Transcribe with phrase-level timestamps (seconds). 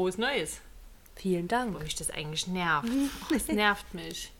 [0.00, 0.60] Frohes Neues.
[1.14, 1.74] Vielen Dank.
[1.74, 2.88] Wo mich das eigentlich nervt.
[3.22, 4.32] Oh, das nervt mich.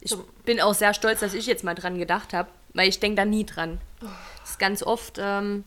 [0.00, 3.16] Ich bin auch sehr stolz, dass ich jetzt mal dran gedacht habe, weil ich denke
[3.16, 3.80] da nie dran.
[4.00, 5.64] Das ist ganz oft, ähm,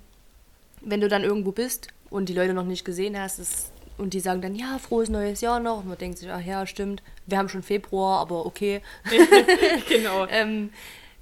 [0.80, 4.21] wenn du dann irgendwo bist und die Leute noch nicht gesehen hast, ist, und die
[4.21, 5.80] sagen dann, ja, frohes neues Jahr noch.
[5.80, 8.81] Und man denkt sich, ach ja, stimmt, wir haben schon Februar, aber okay.
[9.89, 10.27] genau.
[10.27, 10.70] ähm,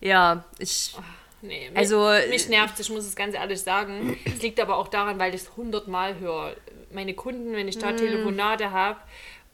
[0.02, 0.96] ja, ich.
[1.42, 4.16] Nee, mich, Also, mich nervt ich muss es ganz ehrlich sagen.
[4.24, 6.56] Es liegt aber auch daran, weil ich es hundertmal höre.
[6.94, 7.82] Meine Kunden, wenn ich Mm.
[7.82, 9.00] da Telefonate habe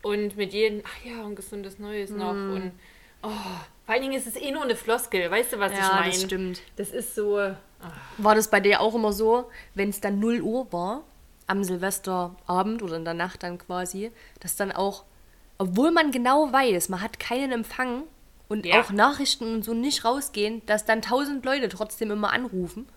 [0.03, 2.33] und mit jedem, ach ja, ein gesundes Neues noch.
[2.33, 2.51] Mm.
[2.53, 2.71] Und
[3.23, 5.29] oh, vor allen Dingen ist es eh nur eine Floskel.
[5.31, 6.11] Weißt du, was ich Ja, meine?
[6.11, 6.61] das stimmt.
[6.75, 7.39] Das ist so.
[7.39, 7.55] ach,
[8.17, 11.03] War das bei dir auch immer so, wenn es dann 0 Uhr war,
[11.47, 15.03] am Silvesterabend oder in der Nacht dann quasi, dass dann auch,
[15.57, 18.03] obwohl man genau weiß, man hat keinen Empfang
[18.47, 18.81] und Ja.
[18.81, 22.87] auch Nachrichten und so nicht rausgehen, dass dann tausend Leute trotzdem immer anrufen.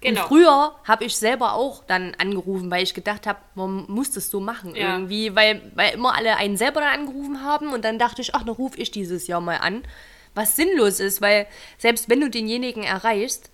[0.00, 0.22] Genau.
[0.22, 4.30] Und früher habe ich selber auch dann angerufen, weil ich gedacht habe, man muss das
[4.30, 4.94] so machen Ja.
[4.94, 8.42] irgendwie, weil, weil immer alle einen selber dann angerufen haben und dann dachte ich, ach,
[8.42, 9.82] dann rufe ich dieses Jahr mal an.
[10.34, 13.50] Was sinnlos ist, weil selbst wenn du denjenigen erreichst,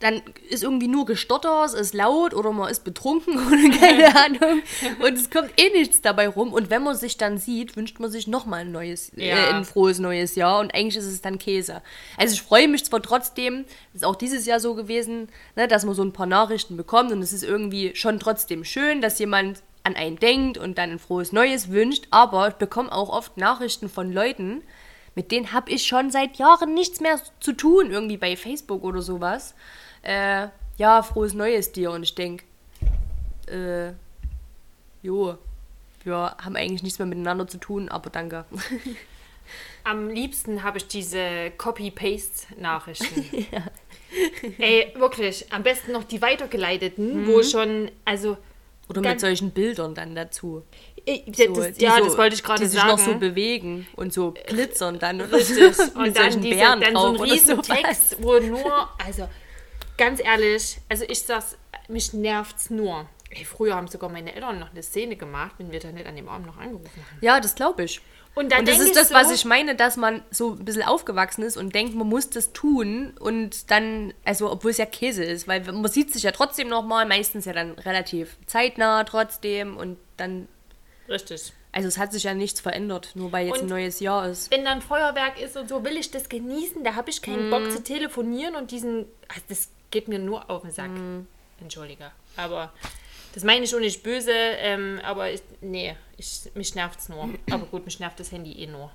[0.00, 4.62] dann ist irgendwie nur gestotter, es ist laut oder man ist betrunken oder keine Ahnung.
[4.98, 6.52] Und es kommt eh nichts dabei rum.
[6.52, 9.36] Und wenn man sich dann sieht, wünscht man sich nochmal ein neues, Ja.
[9.36, 10.60] äh, ein frohes neues Jahr.
[10.60, 11.82] Und eigentlich ist es dann Käse.
[12.16, 15.94] Also ich freue mich zwar trotzdem, ist auch dieses Jahr so gewesen, ne, dass man
[15.94, 17.12] so ein paar Nachrichten bekommt.
[17.12, 20.98] Und es ist irgendwie schon trotzdem schön, dass jemand an einen denkt und dann ein
[20.98, 22.06] frohes Neues wünscht.
[22.10, 24.62] Aber ich bekomme auch oft Nachrichten von Leuten,
[25.14, 29.02] mit denen habe ich schon seit Jahren nichts mehr zu tun, irgendwie bei Facebook oder
[29.02, 29.54] sowas.
[30.02, 31.90] Äh, ja, frohes Neues dir.
[31.90, 32.44] Und ich denke,
[33.48, 33.92] äh,
[35.02, 35.36] jo,
[36.04, 38.44] wir haben eigentlich nichts mehr miteinander zu tun, aber danke.
[39.84, 43.46] Am liebsten habe ich diese Copy-Paste-Nachrichten.
[44.58, 45.52] Ey, wirklich.
[45.52, 47.26] Am besten noch die weitergeleiteten, Mhm.
[47.26, 48.36] wo schon, also.
[48.88, 50.62] Oder mit solchen Bildern dann dazu.
[51.32, 52.90] So, das, die ja, so, das wollte ich gerade Die sich sagen.
[52.90, 55.20] noch so bewegen und so glitzern dann.
[55.20, 55.74] Richtig.
[55.74, 55.82] so.
[55.98, 57.66] Und dann, diese, dann so ein oder riesen sowas.
[57.68, 59.28] Text, wo nur, also
[60.00, 61.56] ganz ehrlich, also ich sag's,
[61.88, 63.06] mich nervt's nur.
[63.30, 66.16] Ey, früher haben sogar meine Eltern noch eine Szene gemacht, wenn wir da nicht an
[66.16, 67.18] dem Abend noch angerufen haben.
[67.20, 68.00] Ja, das glaube ich.
[68.34, 70.82] Und, dann Und das ist das, so, was ich meine, dass man so ein bisschen
[70.84, 75.22] aufgewachsen ist und denkt, man muss das tun und dann, also obwohl es ja Käse
[75.24, 79.98] ist, weil man sieht sich ja trotzdem nochmal, meistens ja dann relativ zeitnah trotzdem und
[80.16, 80.48] dann,
[81.08, 81.52] Richtig.
[81.72, 84.50] also es hat sich ja nichts verändert, nur weil jetzt ein Und- neues Jahr ist.
[84.52, 87.50] Wenn dann Feuerwerk ist und so, will ich das genießen, da habe ich keinen Mhm.
[87.50, 90.90] Bock zu telefonieren und diesen, also das geht mir nur auf den Sack.
[90.90, 91.26] Mhm.
[91.60, 92.10] Entschuldige.
[92.36, 92.72] Aber
[93.34, 97.28] das meine ich auch nicht böse, ähm, aber ich, nee, ich, mich nervt's nur.
[97.50, 98.90] Aber gut, mich nervt das Handy eh nur.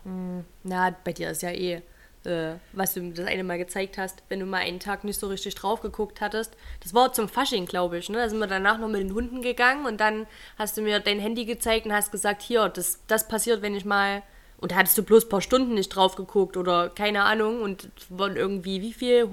[0.63, 1.81] Na, bei dir ist ja eh,
[2.25, 5.19] äh, was du mir das eine Mal gezeigt hast, wenn du mal einen Tag nicht
[5.19, 6.57] so richtig drauf geguckt hattest.
[6.83, 8.09] Das war zum Fasching, glaube ich.
[8.09, 8.17] Ne?
[8.17, 10.27] Da sind wir danach noch mit den Hunden gegangen und dann
[10.57, 13.85] hast du mir dein Handy gezeigt und hast gesagt, hier, das, das passiert, wenn ich
[13.85, 14.21] mal.
[14.57, 17.89] Und da hattest du bloß ein paar Stunden nicht drauf geguckt oder keine Ahnung und
[17.97, 19.31] es waren irgendwie wie viel?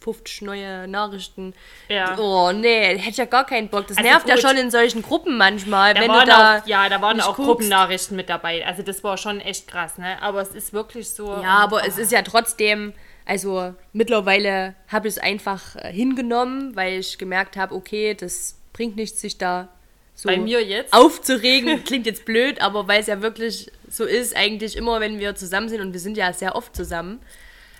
[0.00, 1.54] 150 neue Nachrichten.
[1.88, 2.16] Ja.
[2.18, 3.86] Oh, nee, hätte ich ja gar keinen Bock.
[3.86, 4.42] Das Also nervt ja gut.
[4.44, 6.58] schon in solchen Gruppen manchmal, Da wenn waren du da.
[6.58, 7.46] auch, ja, da waren auch guckst.
[7.48, 8.66] Gruppennachrichten mit dabei.
[8.66, 10.20] Also das war schon echt krass, ne?
[10.22, 11.26] Aber es ist wirklich so.
[11.42, 12.94] Ja, aber es ist ja trotzdem,
[13.26, 18.96] also mittlerweile habe ich es einfach äh, hingenommen, weil ich gemerkt habe, okay, das bringt
[18.96, 19.68] nichts, sich da
[20.14, 20.92] so Bei mir jetzt?
[20.92, 21.84] aufzuregen.
[21.84, 25.68] Klingt jetzt blöd, aber weil es ja wirklich so ist, eigentlich immer, wenn wir zusammen
[25.68, 27.20] sind und wir sind ja sehr oft zusammen,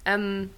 [0.04, 0.50] ähm,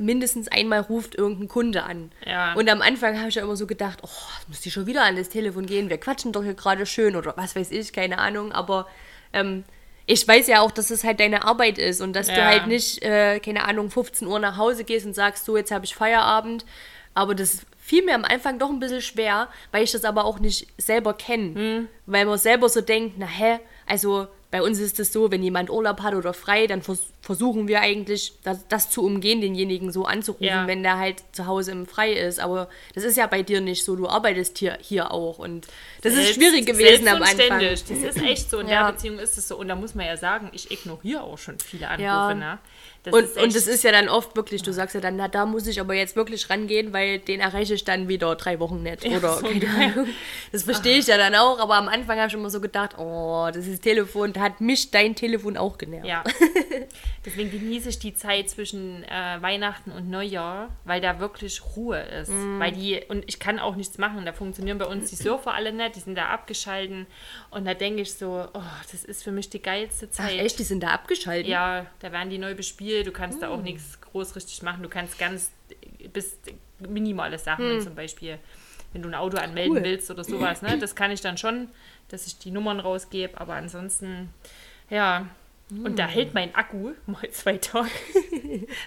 [0.00, 2.10] mindestens einmal ruft irgendein Kunde an.
[2.26, 2.54] Ja.
[2.54, 4.08] Und am Anfang habe ich ja immer so gedacht, oh,
[4.48, 7.34] muss die schon wieder an das Telefon gehen, wir quatschen doch hier gerade schön oder
[7.36, 8.86] was weiß ich, keine Ahnung, aber
[9.32, 9.64] ähm,
[10.06, 12.46] ich weiß ja auch, dass es halt deine Arbeit ist und dass du Ja.
[12.46, 15.84] halt nicht, äh, keine Ahnung, 15 Uhr nach Hause gehst und sagst, so, jetzt habe
[15.84, 16.64] ich Feierabend.
[17.12, 20.38] Aber das fiel mir am Anfang doch ein bisschen schwer, weil ich das aber auch
[20.38, 21.54] nicht selber kenne.
[21.54, 21.88] Hm.
[22.06, 25.68] Weil man selber so denkt, na hä, also bei uns ist es so, wenn jemand
[25.68, 30.06] Urlaub hat oder frei, dann vers versuchen wir eigentlich, das, das zu umgehen, denjenigen so
[30.06, 30.66] anzurufen, Ja.
[30.66, 32.40] wenn der halt zu Hause im Frei ist.
[32.40, 33.96] Aber das ist ja bei dir nicht so.
[33.96, 35.38] Du arbeitest hier, hier auch.
[35.38, 35.66] Und
[36.00, 37.60] das ist Selbst- schwierig gewesen am Anfang.
[37.60, 38.60] Das ist echt so.
[38.60, 38.86] In Ja.
[38.86, 39.58] der Beziehung ist es so.
[39.58, 42.02] Und da muss man ja sagen, ich ignoriere auch schon viele Anrufe.
[42.02, 42.32] Ja.
[42.32, 42.58] Ne?
[43.04, 45.28] Das Und, ist und das ist ja dann oft wirklich, du sagst ja dann, na,
[45.28, 48.82] da muss ich aber jetzt wirklich rangehen, weil den erreiche ich dann wieder drei Wochen
[48.82, 49.04] nicht.
[49.06, 49.92] Oder so keine geil.
[49.94, 50.08] Ahnung.
[50.50, 53.48] Das verstehe ich ja dann auch, aber am Anfang habe ich immer so gedacht, oh,
[53.54, 56.06] das ist Telefon, da hat mich dein Telefon auch genervt.
[56.06, 56.24] Ja.
[57.24, 62.30] Deswegen genieße ich die Zeit zwischen äh, Weihnachten und Neujahr, weil da wirklich Ruhe ist.
[62.30, 62.60] Mhm.
[62.60, 64.24] Weil die, und ich kann auch nichts machen.
[64.24, 67.06] Da funktionieren bei uns die Surfer alle nicht, die sind da abgeschalten.
[67.50, 68.62] Und da denke ich so, oh,
[68.92, 70.38] das ist für mich die geilste Ach Zeit.
[70.38, 71.48] echt, die sind da abgeschaltet?
[71.48, 73.06] Ja, da werden die neu bespielt.
[73.06, 73.40] Du kannst Hm.
[73.42, 74.82] da auch nichts groß richtig machen.
[74.82, 75.50] Du kannst ganz
[76.12, 76.38] bis
[76.78, 77.80] minimale Sachen Hm.
[77.80, 78.38] zum Beispiel
[78.94, 79.82] wenn du ein Auto anmelden Cool.
[79.84, 80.62] willst oder sowas.
[80.62, 80.78] Ne?
[80.78, 81.68] Das kann ich dann schon,
[82.08, 84.30] dass ich die Nummern rausgebe, aber ansonsten,
[84.88, 85.26] ja.
[85.70, 87.90] Und da hält mein Akku mal zwei Tage.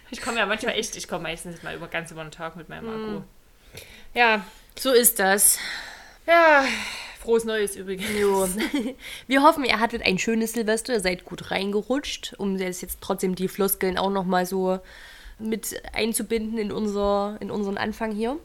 [0.09, 2.69] ich komme ja manchmal echt, ich komme meistens mal über ganz über den Tag mit
[2.69, 2.89] meinem.
[2.89, 3.21] Akku.
[4.13, 4.43] Ja,
[4.77, 5.59] So ist das.
[6.25, 6.65] ja,
[7.19, 8.07] frohes Neues übrigens.
[8.19, 8.47] Jo.
[9.27, 13.35] Wir hoffen, ihr hattet ein schönes Silvester, ihr seid gut reingerutscht, um jetzt, jetzt trotzdem
[13.35, 14.79] die Floskeln auch nochmal so
[15.37, 18.37] mit einzubinden in, unser, in unseren Anfang hier.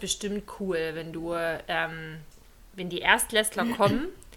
[0.00, 1.34] bestimmt cool, wenn du,
[1.68, 2.16] ähm,
[2.74, 4.08] wenn die Erstklässler kommen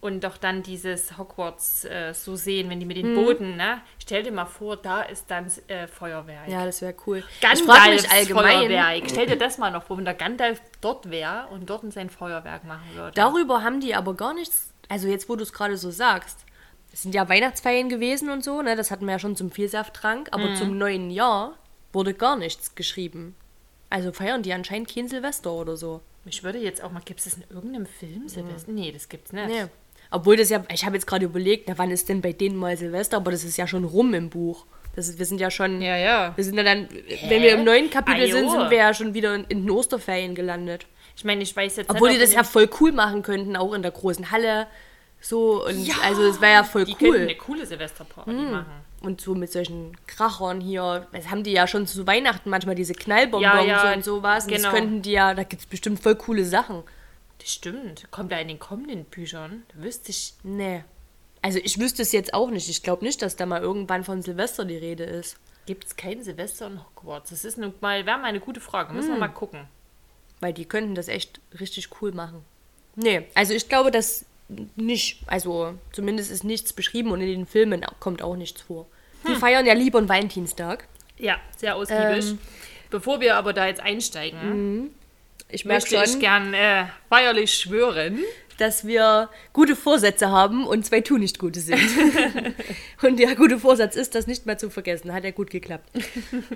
[0.00, 3.02] und doch dann dieses Hogwarts äh, so sehen, wenn die mit Mhm.
[3.02, 3.82] den Booten, ne?
[3.98, 6.48] Stell dir mal vor, da ist dann äh, Feuerwerk.
[6.48, 7.22] Ja, das wäre cool.
[7.42, 9.02] Gandalfs ich allgemein, Feuerwerk.
[9.10, 12.64] Stell dir das mal noch vor, wenn der Gandalf dort wäre und dort sein Feuerwerk
[12.64, 13.12] machen würde.
[13.14, 16.44] darüber haben die aber gar nichts, also jetzt, wo du es gerade so sagst,
[16.92, 18.74] es sind ja Weihnachtsferien gewesen und so, ne?
[18.76, 20.56] das hatten wir ja schon zum Vielsafttrank, aber Mhm.
[20.56, 21.54] zum neuen Jahr
[21.92, 23.36] wurde gar nichts geschrieben.
[23.90, 26.00] Also feiern die anscheinend kein Silvester oder so.
[26.24, 28.70] Mich würde jetzt auch mal, gibt es das in irgendeinem Film, Silvester?
[28.72, 29.46] Nee, das gibt's nicht.
[29.48, 29.66] Nee.
[30.10, 32.76] Obwohl das ja, ich habe jetzt gerade überlegt, na, wann ist denn bei denen mal
[32.76, 34.66] Silvester, aber das ist ja schon rum im Buch.
[34.96, 36.32] Das ist, wir sind ja schon, Ja, ja.
[36.34, 36.88] wir sind ja dann,
[37.28, 39.70] wenn wir im neuen Kapitel Ah, sind, sind wir ja schon wieder in, in den
[39.70, 40.86] Osterferien gelandet.
[41.16, 43.56] Ich meine, ich weiß jetzt Obwohl die nicht, ob das ja voll cool machen könnten,
[43.56, 44.66] auch in der großen Halle.
[45.20, 47.20] So, und also es wäre ja voll die könnten cool.
[47.20, 48.66] eine coole Silvesterparty machen.
[49.02, 52.94] Und so mit solchen Krachern hier, das haben die ja schon zu Weihnachten manchmal diese
[52.94, 54.44] Knallbonbons Ja, ja, und sowas.
[54.44, 54.64] Und genau.
[54.64, 56.82] das könnten die ja, da gibt es bestimmt voll coole Sachen.
[57.40, 58.10] Das stimmt.
[58.10, 59.64] Kommt da in den kommenden Büchern?
[59.74, 60.34] Wüsste ich.
[60.42, 60.84] Nee.
[61.42, 62.68] Also ich wüsste es jetzt auch nicht.
[62.68, 65.36] Ich glaube nicht, dass da mal irgendwann von Silvester die Rede ist.
[65.66, 67.30] Gibt es kein Silvester in Hogwarts?
[67.30, 68.92] Das ist nun mal, wäre mal eine gute Frage.
[68.92, 69.20] Müssen wir Hm.
[69.20, 69.66] mal gucken.
[70.40, 72.44] Weil die könnten das echt richtig cool machen.
[72.96, 74.24] Nee, also ich glaube, dass
[74.76, 78.86] nicht, also zumindest ist nichts beschrieben und in den Filmen kommt auch nichts vor.
[79.28, 80.88] Die feiern ja lieber einen Valentinstag.
[81.18, 82.30] Ja, sehr ausgiebig.
[82.30, 82.38] Ähm.
[82.90, 84.90] Bevor wir aber da jetzt einsteigen,
[85.52, 88.18] Ich merke möchte ich schon, gern äh, feierlich schwören.
[88.58, 91.80] dass wir gute Vorsätze haben und zwei tun nicht gute sind.
[93.02, 95.12] und der gute Vorsatz ist, das nicht mehr zu vergessen.
[95.12, 95.88] Hat ja gut geklappt.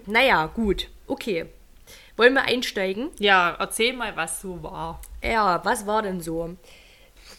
[0.07, 0.89] naja, gut.
[1.07, 1.47] Okay.
[2.17, 3.11] Wollen wir einsteigen?
[3.19, 5.01] Ja, erzähl mal, was so war.
[5.23, 6.57] Ja, was war denn so?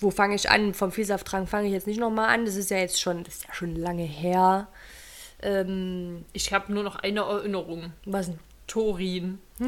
[0.01, 0.73] Wo fange ich an?
[0.73, 2.45] Vom Vielsafttrank fange ich jetzt nicht nochmal an.
[2.45, 4.67] Das ist ja jetzt schon, das ist ja schon lange her.
[5.41, 7.93] Ähm, Ich habe nur noch eine Erinnerung.
[8.05, 8.39] was denn?
[8.67, 9.39] Torin.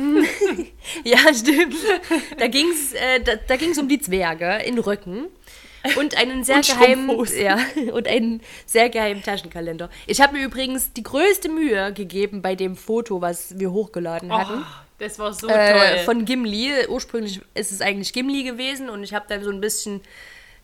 [1.04, 1.76] Ja, stimmt.
[2.38, 5.28] Da ging es äh, da, da ging's um die Zwerge in Röcken.
[5.96, 7.60] Und einen sehr Und geheimen ja,
[7.94, 9.90] und einen sehr geheimen Taschenkalender.
[10.06, 14.64] Ich habe mir übrigens die größte Mühe gegeben bei dem Foto, was wir hochgeladen hatten.
[14.64, 14.66] Oh,
[14.98, 16.04] das war so äh, toll.
[16.06, 16.72] von Gimli.
[16.90, 20.02] Ursprünglich ist es eigentlich Gimli gewesen und ich habe dann so ein bisschen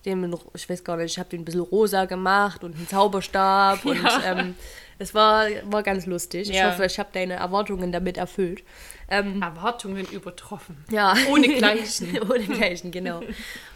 [0.05, 3.85] den, ich weiß gar nicht, ich habe den ein bisschen rosa gemacht und einen Zauberstab
[3.85, 4.55] und ähm,
[4.99, 6.49] es war, war ganz lustig.
[6.49, 6.71] Ich Ja.
[6.71, 8.63] hoffe, ich habe deine Erwartungen damit erfüllt.
[9.09, 10.77] Ähm, Erwartungen übertroffen.
[10.89, 11.15] ja.
[11.29, 12.19] Ohne Gleichen.
[12.29, 13.21] Ohne Gleichen, genau.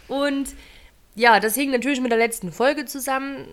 [0.08, 0.48] Und
[1.14, 3.46] ja, das hing natürlich mit der letzten Folge zusammen.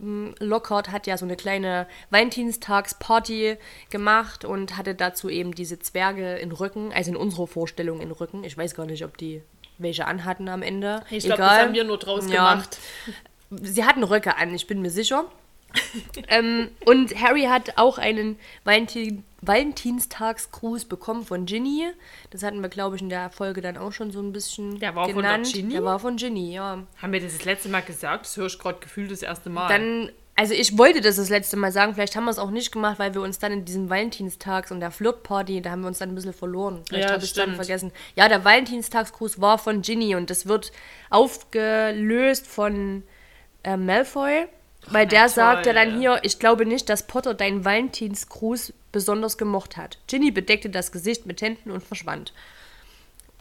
[0.00, 3.56] Mm, Lockhart hat ja so eine kleine Valentinstagsparty
[3.90, 8.44] gemacht und hatte dazu eben diese Zwerge in Rücken, also in unserer Vorstellung in Rücken.
[8.44, 9.42] Ich weiß gar nicht, ob die
[9.78, 11.02] welche anhatten am Ende.
[11.10, 12.52] Ich glaube, das haben wir nur draus Ja.
[12.52, 12.78] gemacht.
[13.50, 15.24] Sie hatten Röcke an, ich bin mir sicher.
[16.28, 21.86] Ähm, und Harry hat auch einen Valentin Valentinstagsgruß bekommen von Ginny.
[22.30, 24.94] Das hatten wir, glaube ich, in der Folge dann auch schon so ein bisschen Der
[24.96, 25.52] war von genannt.
[25.52, 25.74] Ginny?
[25.74, 26.82] Der war von Ginny, ja.
[27.02, 28.24] Haben wir das das letzte Mal gesagt?
[28.24, 29.68] Das höre ich gerade gefühlt das erste Mal.
[29.68, 32.72] Dann, also ich wollte das das letzte Mal sagen, vielleicht haben wir es auch nicht
[32.72, 35.98] gemacht, weil wir uns dann in diesem Valentinstags- und der Flirtparty, da haben wir uns
[35.98, 36.80] dann ein bisschen verloren.
[36.88, 37.56] Vielleicht Ja, habe ich es dann stimmt.
[37.56, 37.92] vergessen.
[38.16, 40.72] Ja, der Valentinstagsgruß war von Ginny und das wird
[41.10, 43.02] aufgelöst von
[43.62, 44.46] äh, Malfoy.
[44.90, 45.28] Weil der toll.
[45.30, 49.98] sagt ja dann hier, ich glaube nicht, dass Potter deinen Valentinsgruß besonders gemocht hat.
[50.06, 52.32] Ginny bedeckte das Gesicht mit Händen und verschwand.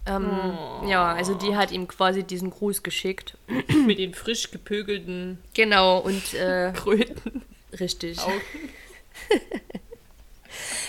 [0.06, 0.86] Ähm, Oh.
[0.88, 3.38] Ja, also die hat ihm quasi diesen Gruß geschickt.
[3.86, 7.44] mit den frisch gepögelten Genau, und äh, Kröten.
[7.80, 8.20] richtig.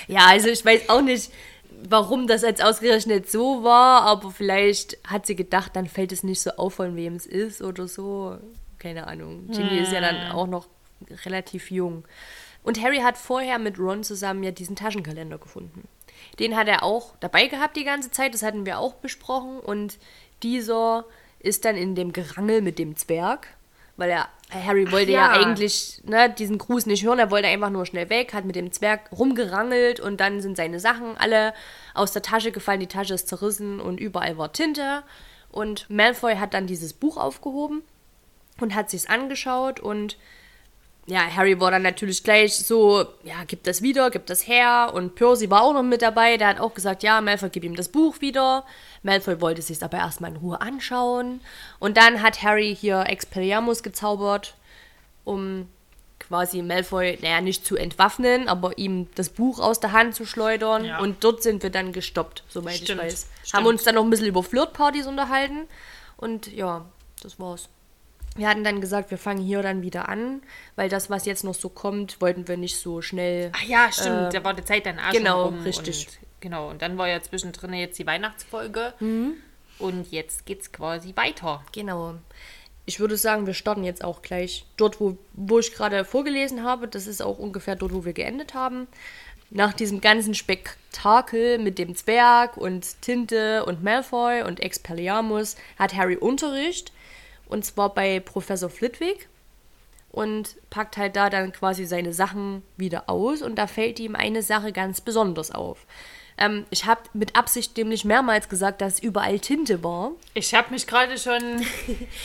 [0.09, 1.31] Ja, also ich weiß auch nicht,
[1.89, 6.41] warum das jetzt ausgerechnet so war, aber vielleicht hat sie gedacht, dann fällt es nicht
[6.43, 8.37] so auf, von wem es ist oder so.
[8.85, 9.49] Keine Ahnung.
[9.51, 10.69] Ginny ist ja dann auch noch
[11.25, 12.05] relativ jung.
[12.63, 15.89] Und Harry hat vorher mit Ron zusammen ja diesen Taschenkalender gefunden.
[16.39, 19.59] Den hat er auch dabei gehabt die ganze Zeit, das hatten wir auch besprochen.
[19.59, 19.99] Und
[20.43, 21.07] dieser
[21.39, 23.49] ist dann in dem Gerangel mit dem Zwerg,
[23.97, 25.33] weil er, Harry wollte ja.
[25.35, 25.41] ja.
[25.41, 28.71] eigentlich ne, diesen Gruß nicht hören, er wollte einfach nur schnell weg, hat mit dem
[28.71, 31.55] Zwerg rumgerangelt und dann sind seine Sachen alle
[31.95, 35.05] aus der Tasche gefallen, die Tasche ist zerrissen und überall war Tinte.
[35.51, 37.83] Und Malfoy hat dann dieses Buch aufgehoben
[38.61, 40.17] und hat sich's angeschaut und
[41.07, 44.91] ja, Harry war dann natürlich gleich so, ja, gib das wieder, gib das her.
[44.95, 46.39] Und Percy war auch noch mit dabei.
[46.39, 48.65] Der hat auch gesagt, ja, Malfoy, gib ihm das Buch wieder.
[49.03, 51.43] Malfoy wollte sich aber erstmal in Ruhe anschauen.
[51.79, 54.55] Und dann hat Harry hier Expelliarmus gezaubert,
[55.25, 55.69] um
[56.21, 60.87] quasi Malfoy, naja, nicht zu entwaffnen, aber ihm das Buch aus der Hand zu schleudern.
[60.87, 61.01] Ja.
[61.01, 63.29] Und dort sind wir dann gestoppt, soweit Stimmt, ich weiß.
[63.43, 63.55] stimmt.
[63.55, 65.69] Haben uns dann noch ein bisschen über Flirtpartys unterhalten.
[66.17, 66.87] Und ja,
[67.23, 67.69] das war's.
[68.37, 70.43] Wir hatten dann gesagt, wir fangen hier dann wieder an,
[70.75, 73.53] weil das, was jetzt noch so kommt, wollten wir nicht so schnell.
[73.55, 74.35] Ach ja, stimmt.
[74.35, 75.63] da war die Zeit dann auch genau, schon rum.
[75.63, 76.07] richtig.
[76.09, 78.95] Und, genau, und dann war ja zwischendrin jetzt die Weihnachtsfolge.
[79.79, 81.65] Und jetzt geht's quasi weiter.
[81.73, 82.15] Genau.
[82.87, 86.87] Ich würde sagen, wir starten jetzt auch gleich dort, wo, wo ich gerade vorgelesen habe.
[86.87, 88.89] Das ist auch ungefähr dort, wo wir geendet haben.
[89.51, 96.17] Nach diesem ganzen Spektakel mit dem Zwerg und Tinte und Malfoy und Expelliarmus hat Harry
[96.17, 96.93] Unterricht.
[97.47, 99.29] Und zwar bei Professor Flitwick.
[100.11, 103.43] Und packt halt da dann quasi seine Sachen wieder aus.
[103.43, 105.87] Und da fällt ihm eine Sache ganz besonders auf.
[106.37, 110.13] Ähm, ich habe mit Absicht nämlich mehrmals gesagt, dass überall Tinte war.
[110.35, 111.41] Ich habe mich gerade schon.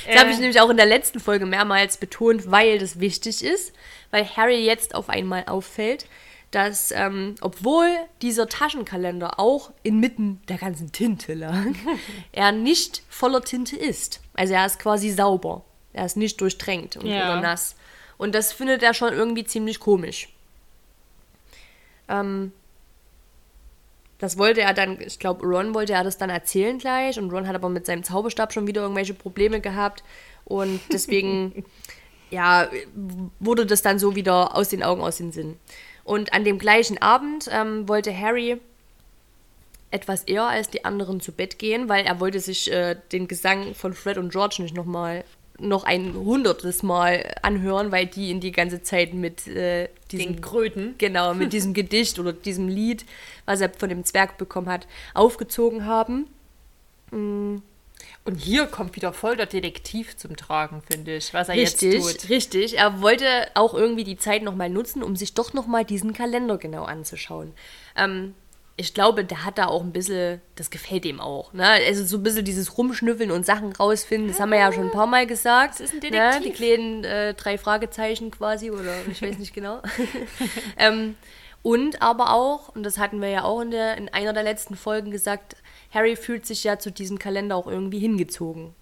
[0.08, 3.74] Das habe ich nämlich auch in der letzten Folge mehrmals betont, weil das wichtig ist,
[4.12, 6.06] weil Harry jetzt auf einmal auffällt,
[6.52, 7.88] dass ähm, obwohl
[8.22, 11.66] dieser Taschenkalender auch inmitten der ganzen Tinte lag,
[12.32, 14.20] er nicht voller Tinte ist.
[14.34, 15.64] Also er ist quasi sauber.
[15.94, 17.34] Er ist nicht durchtränkt und Ja.
[17.34, 17.76] oder nass.
[18.18, 20.30] Und das findet er schon irgendwie ziemlich komisch.
[22.08, 22.52] Ähm,
[24.18, 27.48] das wollte er dann, ich glaube, Ron wollte er das dann erzählen gleich und Ron
[27.48, 30.04] hat aber mit seinem Zauberstab schon wieder irgendwelche Probleme gehabt
[30.44, 31.64] und deswegen,
[32.30, 32.68] ja,
[33.40, 35.58] wurde das dann so wieder aus den Augen, aus den Sinn.
[36.04, 38.60] Und an dem gleichen Abend ähm, wollte Harry
[39.92, 43.74] etwas eher als die anderen zu Bett gehen, weil er wollte sich äh, den Gesang
[43.74, 45.24] von Fred und George nicht nochmal
[45.60, 50.42] noch ein hundertes Mal anhören, weil die ihn die ganze Zeit mit äh, diesem Den
[50.42, 50.96] Kröten.
[50.98, 53.06] genau mit diesem Gedicht oder diesem Lied,
[53.46, 56.28] was er von dem Zwerg bekommen hat, aufgezogen haben.
[58.30, 62.22] Und hier kommt wieder voll der Detektiv zum Tragen, finde ich, was er Richtig, jetzt
[62.22, 62.30] tut.
[62.30, 62.78] richtig.
[62.78, 66.84] Er wollte auch irgendwie die Zeit nochmal nutzen, um sich doch nochmal diesen Kalender genau
[66.84, 67.54] anzuschauen.
[67.96, 68.36] Ähm,
[68.78, 71.54] ich glaube, der hat da auch ein bisschen, das gefällt ihm auch.
[71.54, 71.66] Ne?
[71.68, 74.92] Also so ein bisschen dieses Rumschnüffeln und Sachen rausfinden, das haben wir ja schon ein
[74.92, 75.74] paar Mal gesagt.
[75.74, 76.12] Das ist ein Ne?
[76.12, 76.44] Detektiv.
[76.44, 79.82] Die kleinen äh, drei Fragezeichen quasi, oder ich weiß nicht genau.
[80.78, 81.16] ähm,
[81.62, 84.76] und aber auch, und das hatten wir ja auch in, der, in einer der letzten
[84.76, 85.56] Folgen gesagt,
[85.92, 88.76] Harry fühlt sich ja zu diesem Kalender auch irgendwie hingezogen.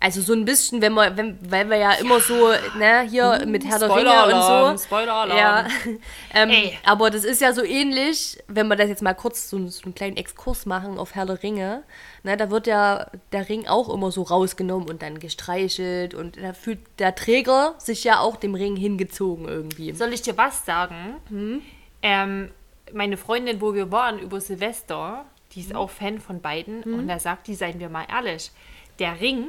[0.00, 3.64] Also so ein bisschen, wenn wir, wenn, weil wir ja immer so, ne, hier mit
[3.64, 4.84] Herr der Ringe und so.
[4.84, 5.36] Spoiler-Alarm.
[5.36, 5.66] Ja.
[6.34, 6.52] ähm,
[6.84, 9.96] aber das ist ja so ähnlich, wenn wir das jetzt mal kurz so, so einen
[9.96, 11.82] kleinen Exkurs machen auf Herr der Ringe.
[12.22, 16.52] Ne, da wird ja der Ring auch immer so rausgenommen und dann gestreichelt und da
[16.52, 19.92] fühlt der Träger sich ja auch dem Ring hingezogen irgendwie.
[19.94, 21.16] Soll ich dir was sagen?
[21.28, 21.62] Hm?
[22.02, 22.50] Ähm,
[22.92, 25.24] meine Freundin, wo wir waren über Silvester,
[25.54, 25.66] die Hm?
[25.66, 28.52] ist auch Fan von beiden und da sagt die, seien wir mal ehrlich,
[29.00, 29.48] der Ring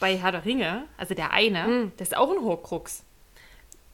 [0.00, 1.92] bei Herr der Ringe, also der eine, Hm.
[1.98, 3.04] das ist auch ein Horcrux.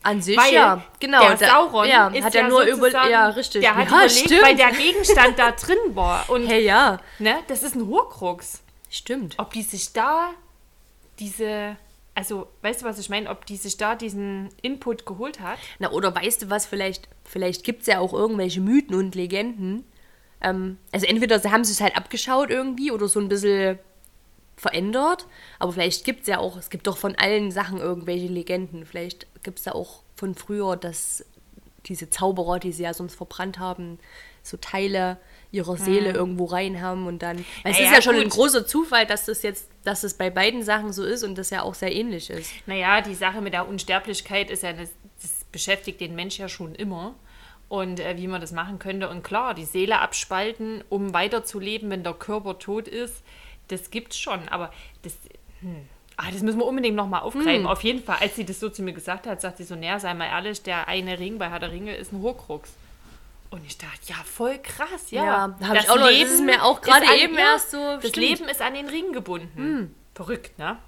[0.02, 1.20] An sich, Weil ja, genau.
[1.26, 3.60] der da- Sauron ja, ist hat ja er nur über, ja, richtig.
[3.62, 4.42] Der hat ja, überlegt, stimmt.
[4.42, 6.30] weil der Gegenstand da drin war.
[6.30, 8.62] Und hey, ja, ne, das ist ein Horcrux.
[8.88, 9.34] stimmt.
[9.38, 10.30] Ob die sich da
[11.18, 11.76] diese,
[12.14, 13.28] also weißt du, was ich meine?
[13.30, 15.58] Ob die sich da diesen Input geholt hat?
[15.80, 19.84] Na, oder weißt du was, vielleicht, vielleicht gibt es ja auch irgendwelche Mythen und Legenden.
[20.40, 23.78] Ähm, also entweder sie haben sich halt abgeschaut irgendwie oder so ein bisschen
[24.56, 25.26] verändert,
[25.58, 28.86] aber vielleicht gibt es ja auch, es gibt doch von allen Sachen irgendwelche Legenden.
[28.86, 31.24] Vielleicht gibt es ja auch von früher, dass
[31.84, 33.98] diese Zauberer, die sie ja sonst verbrannt haben,
[34.42, 35.18] so Teile
[35.52, 37.38] ihrer Seele irgendwo rein haben und dann.
[37.62, 37.84] Weil es Hm.
[37.84, 38.32] Ja, ist ja, schon ein gut.
[38.32, 41.62] großer Zufall, dass das jetzt, dass es bei beiden Sachen so ist und das ja
[41.62, 42.50] auch sehr ähnlich ist.
[42.66, 44.90] Naja, die Sache mit der Unsterblichkeit ist ja, das,
[45.22, 47.14] das beschäftigt den Mensch ja schon immer.
[47.68, 49.08] Und äh, wie man das machen könnte.
[49.08, 53.24] Und klar, die Seele abspalten, um weiterzuleben, wenn der Körper tot ist,
[53.68, 54.48] das gibt's schon.
[54.48, 55.12] Aber das,
[55.60, 57.60] hm, ah, das müssen wir unbedingt nochmal aufgreifen.
[57.62, 57.66] Hm.
[57.66, 59.98] Auf jeden Fall, als sie das so zu mir gesagt hat, sagt sie so, naja,
[59.98, 62.70] sei mal ehrlich, der eine Ring bei Herr der Ringe ist ein Horcrux.
[63.50, 65.24] Und ich dachte, ja, voll krass, ja.
[65.24, 68.16] Ja, hab ich auch noch- das ist mir auch gerade eben erst so- Das stimmt.
[68.16, 69.94] Leben ist an den Ring gebunden.
[70.14, 70.78] Verrückt, ne?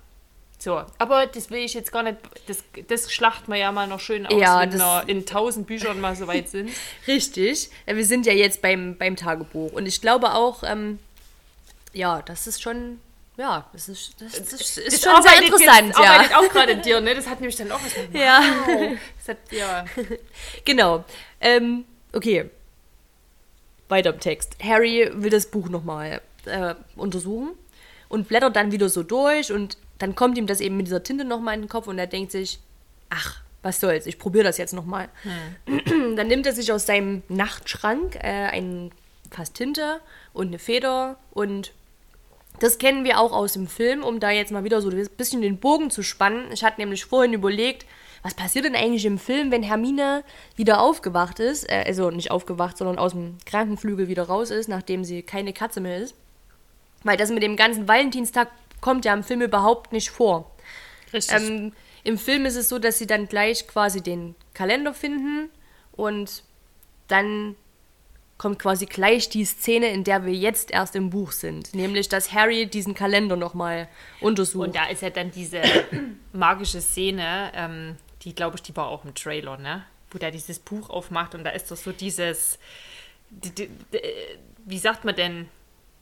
[0.60, 2.16] So, aber das will ich jetzt gar nicht,
[2.48, 6.00] das, das schlachten wir ja mal noch schön aus, Ja, wenn wir in tausend Büchern
[6.00, 6.68] mal so weit sind.
[7.06, 7.70] Richtig.
[7.86, 9.70] Wir sind ja jetzt beim, beim Tagebuch.
[9.72, 10.98] Und ich glaube auch, ähm,
[11.98, 13.00] ja, das ist schon,
[13.36, 16.12] ja, das ist, das, das ist, Das schon sehr interessant, jetzt, ja.
[16.12, 17.14] arbeitet auch gerade in dir, ne?
[17.14, 18.40] Das hat nämlich dann auch was mit Ja,
[19.18, 19.84] das hat, ja.
[20.64, 21.04] genau.
[21.40, 22.48] Ähm, okay.
[23.88, 24.56] Weiter im Text.
[24.62, 27.50] Harry will das Buch nochmal äh, untersuchen
[28.08, 31.24] und blättert dann wieder so durch und dann kommt ihm das eben mit dieser Tinte
[31.24, 32.60] nochmal in den Kopf und er denkt sich,
[33.10, 35.08] ach, was soll's, ich probiere das jetzt nochmal.
[35.66, 36.14] Hm.
[36.16, 38.92] Dann nimmt er sich aus seinem Nachtschrank äh, ein
[39.30, 40.00] Fass Tinte
[40.32, 41.72] und eine Feder und
[42.60, 45.42] das kennen wir auch aus dem Film, um da jetzt mal wieder so ein bisschen
[45.42, 46.50] den Bogen zu spannen.
[46.52, 47.86] Ich hatte nämlich vorhin überlegt,
[48.22, 50.24] was passiert denn eigentlich im Film, wenn Hermine
[50.56, 55.04] wieder aufgewacht ist, äh, also nicht aufgewacht, sondern aus dem Krankenflügel wieder raus ist, nachdem
[55.04, 56.14] sie keine Katze mehr ist.
[57.04, 58.48] Weil das mit dem ganzen Valentinstag
[58.80, 60.50] kommt ja im Film überhaupt nicht vor.
[61.12, 61.36] Richtig.
[61.36, 61.72] Ähm,
[62.04, 65.50] Im Film ist es so, dass sie dann gleich quasi den Kalender finden
[65.92, 66.42] und
[67.06, 67.56] dann
[68.38, 71.74] kommt quasi gleich die Szene, in der wir jetzt erst im Buch sind.
[71.74, 73.88] Nämlich, dass Harry diesen Kalender nochmal
[74.20, 74.68] untersucht.
[74.68, 75.60] Und da ist ja dann diese
[76.32, 79.84] magische Szene, ähm, die glaube ich, die war auch im Trailer, ne?
[80.10, 82.58] Wo der dieses Buch aufmacht und da ist doch so dieses,
[83.28, 84.00] die, die, die,
[84.64, 85.48] wie sagt man denn,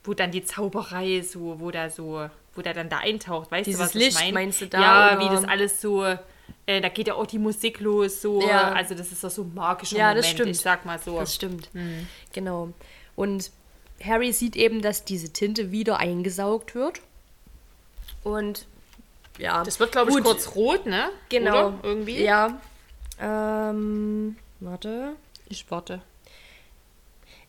[0.04, 3.80] wo dann die Zauberei so, wo da so, wo der dann da eintaucht, weißt dieses
[3.80, 4.32] du, was Licht, ich meine?
[4.32, 4.80] meinst du da?
[4.80, 5.24] Ja, oder?
[5.24, 6.04] wie das alles so,
[6.66, 8.72] äh, da geht ja auch die Musik los, so, Ja.
[8.72, 10.50] also das ist doch so ein magischer Ja, Moment, das stimmt.
[10.50, 11.18] ich sag mal so.
[11.18, 11.70] Das stimmt.
[12.32, 12.72] Genau.
[13.14, 13.50] Und
[14.02, 17.00] Harry sieht eben, dass diese Tinte wieder eingesaugt wird.
[18.24, 18.66] Und
[19.38, 19.62] ja.
[19.64, 20.24] Das wird, glaube ich, gut.
[20.24, 21.10] kurz rot, ne?
[21.28, 21.68] Genau.
[21.68, 21.78] Oder?
[21.82, 22.22] Irgendwie?
[22.22, 22.60] Ja.
[23.20, 25.12] Ähm, warte.
[25.48, 26.00] Ich warte.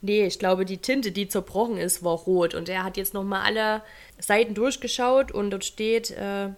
[0.02, 2.54] Nee, ich glaube, die Tinte, die zerbrochen ist, war rot.
[2.54, 3.82] Und er hat jetzt nochmal alle
[4.20, 6.50] Seiten durchgeschaut und dort steht, äh,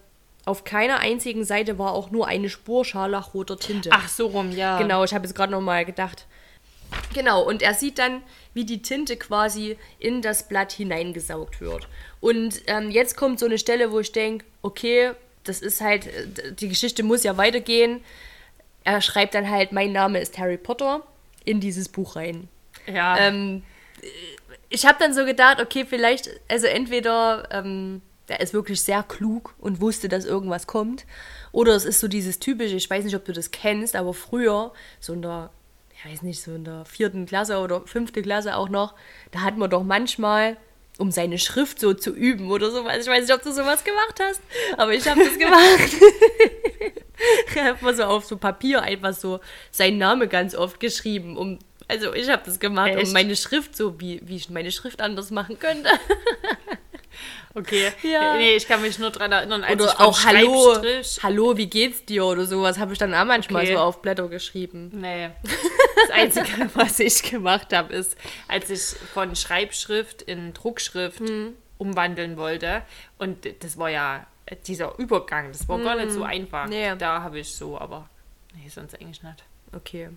[0.49, 3.91] auf keiner einzigen Seite war auch nur eine Spur scharlachroter Tinte.
[3.93, 4.79] Ach, so rum, ja.
[4.79, 6.25] Genau, ich habe jetzt gerade nochmal gedacht.
[7.13, 8.23] Genau, und er sieht dann,
[8.55, 11.87] wie die Tinte quasi in das Blatt hineingesaugt wird.
[12.19, 15.11] Und ähm, jetzt kommt so eine Stelle, wo ich denke, okay,
[15.43, 18.01] das ist halt, äh, die Geschichte muss ja weitergehen.
[18.83, 21.03] Er schreibt dann halt, mein Name ist Harry Potter
[21.45, 22.47] in dieses Buch rein.
[22.87, 23.19] Ja.
[23.19, 23.61] Ähm,
[24.69, 29.53] ich habe dann so gedacht, okay, vielleicht, also entweder ähm, er ist wirklich sehr klug
[29.59, 31.05] und wusste, dass irgendwas kommt,
[31.51, 34.73] oder es ist so dieses typische, ich weiß nicht, ob du das kennst, aber früher,
[34.99, 35.51] so in der,
[35.95, 38.95] ich weiß nicht, so in der vierten Klasse oder fünfte Klasse auch noch,
[39.31, 40.57] da hat man doch manchmal,
[40.97, 44.19] um seine Schrift so zu üben oder sowas, ich weiß nicht, ob du sowas gemacht
[44.21, 44.41] hast,
[44.77, 45.95] aber ich habe das gemacht.
[47.55, 49.39] hat man so auf so Papier einfach so
[49.71, 53.07] seinen Name ganz oft geschrieben, um also ich habe das gemacht, Echt?
[53.07, 55.89] um meine Schrift so, wie, wie ich meine Schrift anders machen könnte.
[57.59, 57.91] Okay.
[58.03, 58.37] Ja.
[58.37, 60.81] Nee, ich kann mich nur daran erinnern, als ich Oder von auch Hallo,
[61.23, 63.73] Hallo, wie geht's dir oder sowas habe ich dann auch manchmal Okay.
[63.73, 64.89] so auf Blätter geschrieben.
[64.93, 65.29] Nee.
[66.07, 68.15] Das Einzige, was ich gemacht habe, ist,
[68.47, 71.55] als ich von Schreibschrift in Druckschrift Hm.
[71.77, 72.83] umwandeln wollte.
[73.17, 74.25] Und das war ja
[74.65, 76.63] dieser Übergang, das war gar nicht so einfach.
[76.63, 76.69] Hm.
[76.69, 76.95] Nee.
[76.97, 78.09] Da habe ich so, aber
[78.55, 79.43] nee, sonst eigentlich nicht.
[79.75, 80.09] Okay.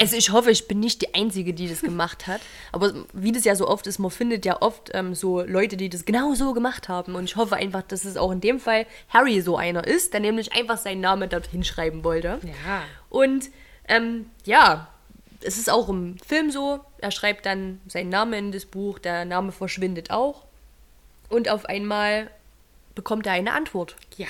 [0.00, 2.40] Also ich hoffe, ich bin nicht die Einzige, die das gemacht hat.
[2.72, 5.90] Aber wie das ja so oft ist, man findet ja oft ähm, so Leute, die
[5.90, 7.14] das genau so gemacht haben.
[7.14, 10.20] Und ich hoffe einfach, dass es auch in dem Fall Harry so einer ist, der
[10.20, 12.40] nämlich einfach seinen Namen dort hinschreiben wollte.
[12.42, 12.82] Ja.
[13.10, 13.50] Und
[13.88, 14.88] ähm, ja,
[15.42, 16.80] es ist auch im Film so.
[16.98, 20.46] Er schreibt dann seinen Namen in das Buch, der Name verschwindet auch.
[21.28, 22.30] Und auf einmal
[22.94, 23.96] bekommt er eine Antwort.
[24.16, 24.28] Ja.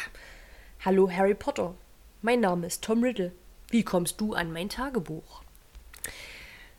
[0.84, 1.74] Hallo Harry Potter,
[2.22, 3.32] mein Name ist Tom Riddle.
[3.72, 5.42] Wie kommst du an mein Tagebuch?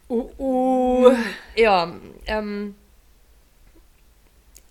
[0.09, 1.11] Uh, uh.
[1.55, 1.95] Ja,
[2.27, 2.75] ähm,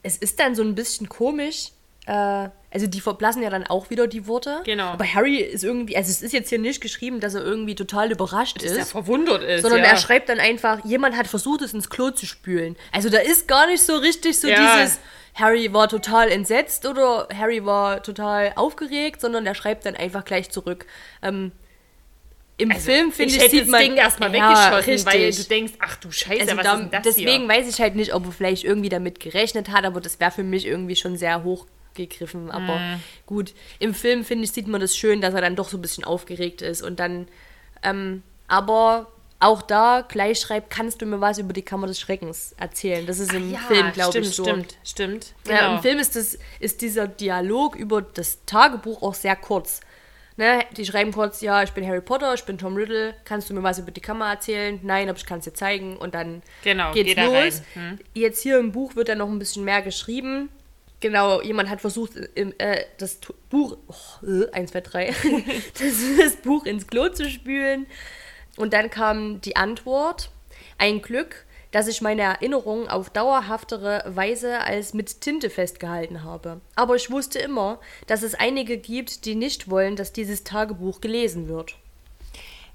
[0.02, 1.72] es ist dann so ein bisschen komisch.
[2.06, 4.60] Äh, also die verblassen ja dann auch wieder die Worte.
[4.64, 4.86] Genau.
[4.86, 8.10] Aber Harry ist irgendwie, also es ist jetzt hier nicht geschrieben, dass er irgendwie total
[8.12, 8.78] überrascht Dass ist.
[8.78, 9.62] er verwundert ist.
[9.62, 9.86] sondern ja.
[9.86, 12.76] er schreibt dann einfach, jemand hat versucht, es ins Klo zu spülen.
[12.92, 14.78] Also da ist gar nicht so richtig so Ja.
[14.78, 15.00] dieses,
[15.34, 20.50] Harry war total entsetzt oder Harry war total aufgeregt, sondern der schreibt dann einfach gleich
[20.50, 20.86] zurück.
[21.22, 21.52] Ähm,
[22.58, 23.80] Im Film, finde ich, Also, hätte sieht das man...
[23.82, 25.44] Ding erstmal Ja, weggeschossen, weil richtig.
[25.44, 27.48] du denkst, ach du Scheiße, Also was da, ist denn das deswegen hier?
[27.48, 30.42] weiß ich halt nicht, ob er vielleicht irgendwie damit gerechnet hat, aber das wäre für
[30.44, 32.50] mich irgendwie schon sehr hochgegriffen.
[32.50, 33.00] Aber Mhm.
[33.26, 35.82] gut, im Film, finde ich, sieht man das schön, dass er dann doch so ein
[35.82, 37.26] bisschen aufgeregt ist und dann,
[37.82, 39.08] ähm, aber
[39.40, 43.04] auch da gleich schreibt, kannst du mir was über die Kammer des Schreckens erzählen.
[43.06, 44.44] Das ist im ja, Film, glaube ich, so.
[44.44, 45.34] Stimmt, stimmt.
[45.48, 45.74] Ja, Genau.
[45.76, 49.80] Im Film ist, das, ist dieser Dialog über das Tagebuch auch sehr kurz.
[50.36, 53.54] Ne, die schreiben kurz, ja, ich bin Harry Potter, ich bin Tom Riddle, kannst du
[53.54, 54.80] mir was über die Kammer erzählen?
[54.82, 57.62] Nein, aber ich kann es dir zeigen und dann Genau, geht's geht los.
[57.74, 57.98] Hm.
[58.14, 60.48] Jetzt hier im Buch wird dann noch ein bisschen mehr geschrieben.
[61.00, 63.18] Genau, jemand hat versucht, im, äh, das
[63.50, 65.06] Buch, oh, äh, 1, 2, 3,
[65.78, 67.86] das, das Buch ins Klo zu spülen.
[68.56, 70.30] Und dann kam die Antwort,
[70.78, 76.60] ein Glück, dass ich meine Erinnerungen auf dauerhaftere Weise als mit Tinte festgehalten habe.
[76.76, 81.48] Aber ich wusste immer, dass es einige gibt, die nicht wollen, dass dieses Tagebuch gelesen
[81.48, 81.76] wird.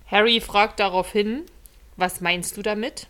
[0.07, 1.43] Harry fragt daraufhin,
[1.95, 3.07] was meinst du damit?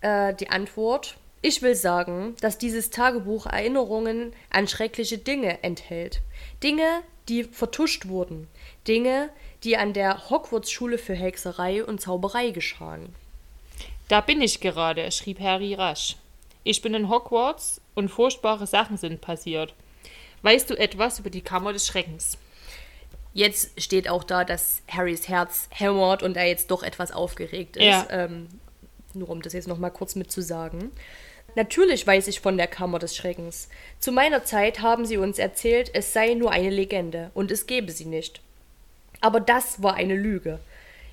[0.00, 6.20] Äh, die Antwort, ich will sagen, dass dieses Tagebuch Erinnerungen an schreckliche Dinge enthält.
[6.62, 8.48] Dinge, die vertuscht wurden.
[8.86, 9.30] Dinge,
[9.64, 13.14] die an der Hogwarts-Schule für Hexerei und Zauberei geschahen.
[14.08, 16.16] Da bin ich gerade, schrieb Harry rasch.
[16.64, 19.74] Ich bin in Hogwarts und furchtbare Sachen sind passiert.
[20.42, 22.38] Weißt du etwas über die Kammer des Schreckens?
[23.34, 27.84] Jetzt steht auch da, dass Harrys Herz hämmert und er jetzt doch etwas aufgeregt ist.
[27.84, 28.06] Ja.
[28.10, 28.48] Ähm,
[29.14, 30.90] nur um das jetzt noch mal kurz mitzusagen.
[31.54, 33.68] Natürlich weiß ich von der Kammer des Schreckens.
[34.00, 37.90] Zu meiner Zeit haben sie uns erzählt, es sei nur eine Legende und es gebe
[37.90, 38.40] sie nicht.
[39.20, 40.60] Aber das war eine Lüge.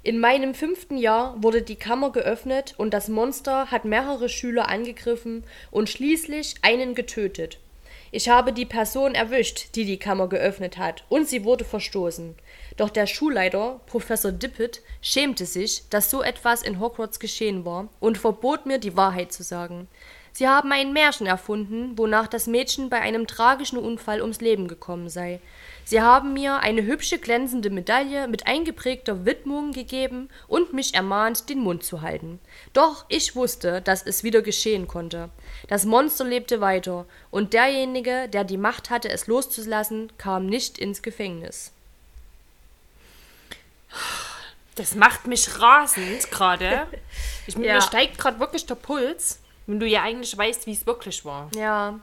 [0.06, 5.44] In meinem fünften Jahr wurde die Kammer geöffnet und das Monster hat mehrere Schüler angegriffen
[5.72, 7.58] und schließlich einen getötet.
[8.12, 12.36] Ich habe die Person erwischt, die die Kammer geöffnet hat, und sie wurde verstoßen.
[12.78, 18.20] Doch der Schulleiter, Professor Dippet, schämte sich, dass so etwas in Hogwarts geschehen war und
[18.20, 19.88] verbot mir, die Wahrheit zu sagen.
[20.34, 25.10] Sie haben ein Märchen erfunden, wonach das Mädchen bei einem tragischen Unfall ums Leben gekommen
[25.10, 25.40] sei.
[25.88, 31.60] Sie haben mir eine hübsche glänzende Medaille mit eingeprägter Widmung gegeben und mich ermahnt, den
[31.60, 32.40] Mund zu halten.
[32.74, 35.30] Doch ich wusste, dass es wieder geschehen konnte.
[35.68, 41.04] Das Monster lebte weiter, und derjenige, der die Macht hatte, es loszulassen, kam nicht ins
[41.04, 41.72] Gefängnis.
[44.76, 46.88] Das macht mich rasend gerade.
[47.48, 47.76] Ich- Ja.
[47.76, 51.50] Mir steigt gerade wirklich der Puls, wenn du ja eigentlich weißt, wie es wirklich war.
[51.56, 52.00] Ja.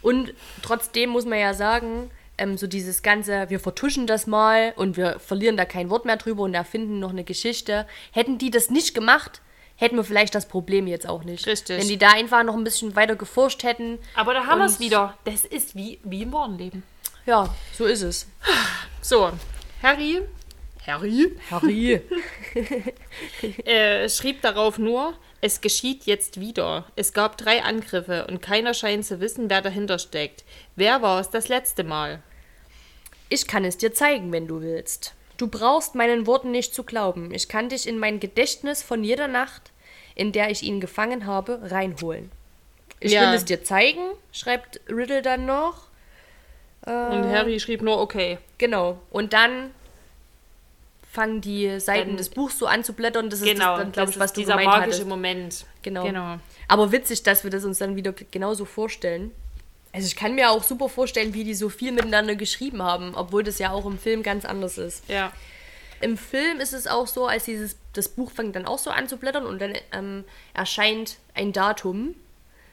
[0.00, 0.32] Und
[0.62, 5.18] trotzdem muss man ja sagen, ähm, so dieses ganze, wir vertuschen das mal und wir
[5.18, 7.86] verlieren da kein Wort mehr drüber und erfinden noch eine Geschichte.
[8.12, 9.40] Hätten die das nicht gemacht,
[9.76, 11.46] hätten wir vielleicht das Problem jetzt auch nicht.
[11.46, 11.78] Richtig.
[11.80, 13.98] Wenn die da einfach noch ein bisschen weiter geforscht hätten.
[14.14, 15.16] Aber da haben wir es wieder.
[15.24, 16.82] Das ist wie, wie im wahren Leben.
[17.26, 18.26] Ja, so ist es.
[19.02, 19.30] So,
[19.84, 20.20] Harry,
[20.84, 22.00] Harry Harry.
[23.64, 26.84] äh, schrieb darauf nur, es geschieht jetzt wieder.
[26.96, 30.44] Es gab drei Angriffe und keiner scheint zu wissen, wer dahinter steckt.
[30.76, 32.22] Wer war es das letzte Mal?
[33.28, 35.14] Ich kann es dir zeigen, wenn du willst.
[35.36, 37.34] Du brauchst meinen Worten nicht zu glauben.
[37.34, 39.72] Ich kann dich in mein Gedächtnis von jeder Nacht,
[40.14, 42.30] in der ich ihn gefangen habe, reinholen.
[43.00, 43.22] Ich Ja.
[43.28, 44.00] will es dir zeigen,
[44.32, 45.88] schreibt Riddle dann noch.
[46.86, 48.38] Und Harry schrieb nur, okay.
[48.58, 48.98] Genau.
[49.10, 49.72] Und dann
[51.16, 53.30] fangen die Seiten Dann- des Buchs so an zu blättern.
[53.30, 55.08] Das ist Genau, das dann, glaube ich, was du dieser gemeint magische hattest.
[55.08, 55.64] Moment.
[55.82, 56.04] Genau.
[56.04, 56.38] genau.
[56.68, 59.32] Aber witzig, dass wir das uns dann wieder genauso vorstellen.
[59.92, 63.42] Also ich kann mir auch super vorstellen, wie die so viel miteinander geschrieben haben, obwohl
[63.42, 65.08] das ja auch im Film ganz anders ist.
[65.08, 65.32] Ja.
[66.02, 69.08] Im Film ist es auch so, als dieses das Buch fängt dann auch so an
[69.08, 72.14] zu blättern und dann ähm, erscheint ein Datum,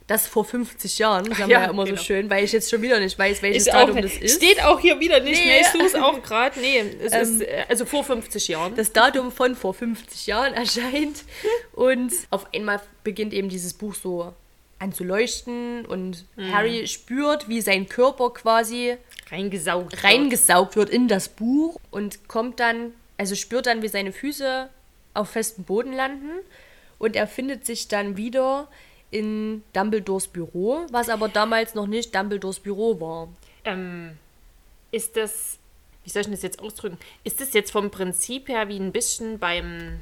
[0.08, 1.96] das vor 50 Jahren, sagen Ja, wir ja immer genau.
[1.98, 4.36] so schön, weil ich jetzt schon wieder nicht weiß, welches auch Datum das ist.
[4.36, 5.40] Steht auch hier wieder nicht.
[5.40, 5.46] Nee.
[5.48, 6.60] Nee, ich suche es auch gerade.
[6.60, 8.76] Nee, es ist äh, also vor 50 Jahren.
[8.76, 11.24] das Datum von vor 50 Jahren erscheint
[11.72, 14.34] und auf einmal beginnt eben dieses Buch so
[14.80, 16.54] an zu leuchten und Mhm.
[16.54, 18.98] Harry spürt, wie sein Körper quasi
[19.32, 19.94] Reingesaugt.
[19.94, 20.04] wird.
[20.04, 24.68] reingesaugt wird in das Buch und kommt dann, also spürt dann, wie seine Füße
[25.14, 26.32] auf festem Boden landen
[27.00, 28.68] und er findet sich dann wieder
[29.14, 33.30] in Dumbledores Büro, was aber damals noch nicht Dumbledores Büro war.
[33.64, 34.18] Ähm,
[34.92, 35.60] ist das,
[36.04, 36.98] wie soll ich das jetzt ausdrücken?
[37.24, 40.00] Ist das jetzt vom Prinzip her wie ein bisschen beim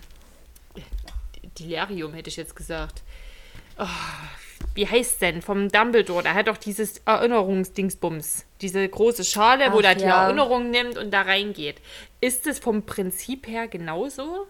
[1.60, 3.02] Delirium, hätte ich jetzt gesagt.
[3.78, 3.86] Oh,
[4.76, 5.42] wie heißt denn?
[5.42, 6.24] Vom Dumbledore.
[6.24, 8.46] Der hat doch dieses Erinnerungsdingsbums.
[8.62, 10.24] Diese große Schale, wo Ach, der die ja.
[10.26, 11.82] Erinnerung nimmt und da reingeht.
[12.22, 14.48] Ist es vom Prinzip her genauso?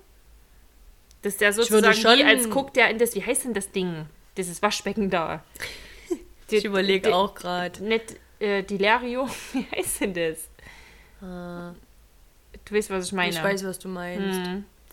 [1.24, 4.06] Dass der sozusagen wie als guckt der in das, wie heißt denn das Ding?
[4.42, 5.44] Dieses Waschbecken da.
[6.54, 7.82] Ich überlege Die- auch gerade.
[7.82, 10.50] Nicht äh, Delario, wie heißt denn das?
[11.22, 13.30] Du weißt, was ich meine.
[13.30, 14.42] Ich weiß, was du meinst.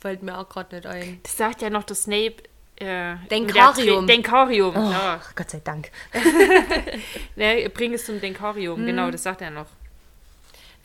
[0.00, 1.18] Fällt mir auch gerade nicht ein.
[1.24, 2.36] Das sagt ja noch der Snape.
[2.76, 3.46] Äh, Denkarium.
[3.48, 5.18] mit der Tre- Denkarium, ja.
[5.20, 5.90] Ach, Gott sei Dank.
[7.34, 9.66] Ne, bring es zum Denkarium, genau, das sagt er noch.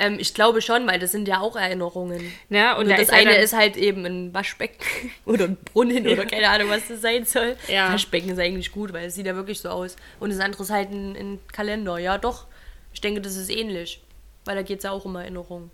[0.03, 2.31] Ähm, ich glaube schon, weil das sind ja auch Erinnerungen.
[2.49, 2.75] Ne?
[2.75, 4.83] Und Nur da das ist eine ist halt eben ein Waschbecken
[5.25, 7.55] oder ein Brunnen oder keine Ahnung, was das sein soll.
[7.67, 7.91] Ja.
[7.91, 9.95] Waschbecken ist eigentlich gut, weil es sieht ja wirklich so aus.
[10.19, 11.97] Und das andere ist halt ein, ein Kalender.
[11.97, 12.47] Ja, doch.
[12.93, 14.01] Ich denke, das ist ähnlich.
[14.45, 15.71] Weil da geht es ja auch um Erinnerungen.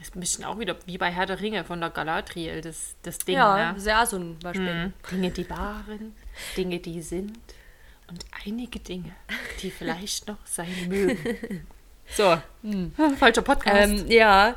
[0.00, 3.18] ist ein bisschen auch wieder wie bei Herr der Ringe von der Galadriel, das, das
[3.18, 3.34] Ding.
[3.34, 3.72] Ja, ne?
[3.74, 4.94] das ist ja so ein Waschbecken.
[5.10, 6.14] Dinge, die waren,
[6.56, 7.38] Dinge, die sind
[8.08, 9.12] und einige Dinge,
[9.62, 11.66] die vielleicht noch sein mögen.
[12.10, 12.36] So,
[13.18, 13.92] falscher Podcast.
[13.92, 14.56] Ähm, ja,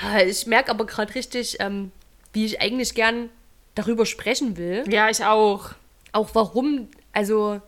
[0.00, 1.90] Ah, ich merke aber gerade richtig, ähm,
[2.32, 3.30] wie ich eigentlich gern
[3.74, 4.84] darüber sprechen will.
[4.88, 5.70] ja, ich auch.
[6.12, 7.60] Auch warum, also.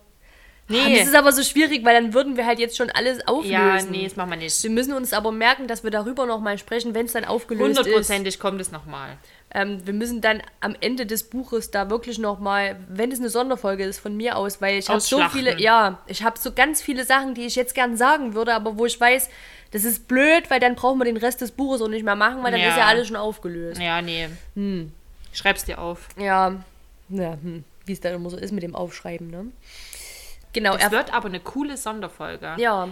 [0.71, 0.85] Nee.
[0.87, 0.99] Nee.
[0.99, 3.51] Das ist aber so schwierig, weil dann würden wir halt jetzt schon alles auflösen.
[3.51, 4.63] Ja, nee, das machen wir nicht.
[4.63, 7.77] Wir müssen uns aber merken, dass wir darüber nochmal sprechen, wenn es dann aufgelöst ist.
[7.79, 9.17] Hundertprozentig kommt es nochmal.
[9.53, 13.83] Ähm, wir müssen dann am Ende des Buches da wirklich nochmal, wenn es eine Sonderfolge
[13.83, 17.03] ist von mir aus, weil ich habe so viele, ja, ich habe so ganz viele
[17.03, 19.29] Sachen, die ich jetzt gern sagen würde, aber wo ich weiß,
[19.73, 22.43] Das ist blöd, weil dann brauchen wir den Rest des Buches auch nicht mehr machen,
[22.43, 22.71] weil dann Ja.
[22.71, 23.79] ist ja alles schon aufgelöst.
[23.79, 24.27] Ja, nee.
[24.55, 24.91] Hm.
[25.31, 26.09] Schreib's dir auf.
[26.17, 26.61] Ja,
[27.07, 27.63] ja hm.
[27.85, 29.45] wie es dann immer so ist mit dem Aufschreiben, ne?
[30.53, 32.55] Genau, Es er, wird aber eine coole Sonderfolge.
[32.57, 32.89] ja,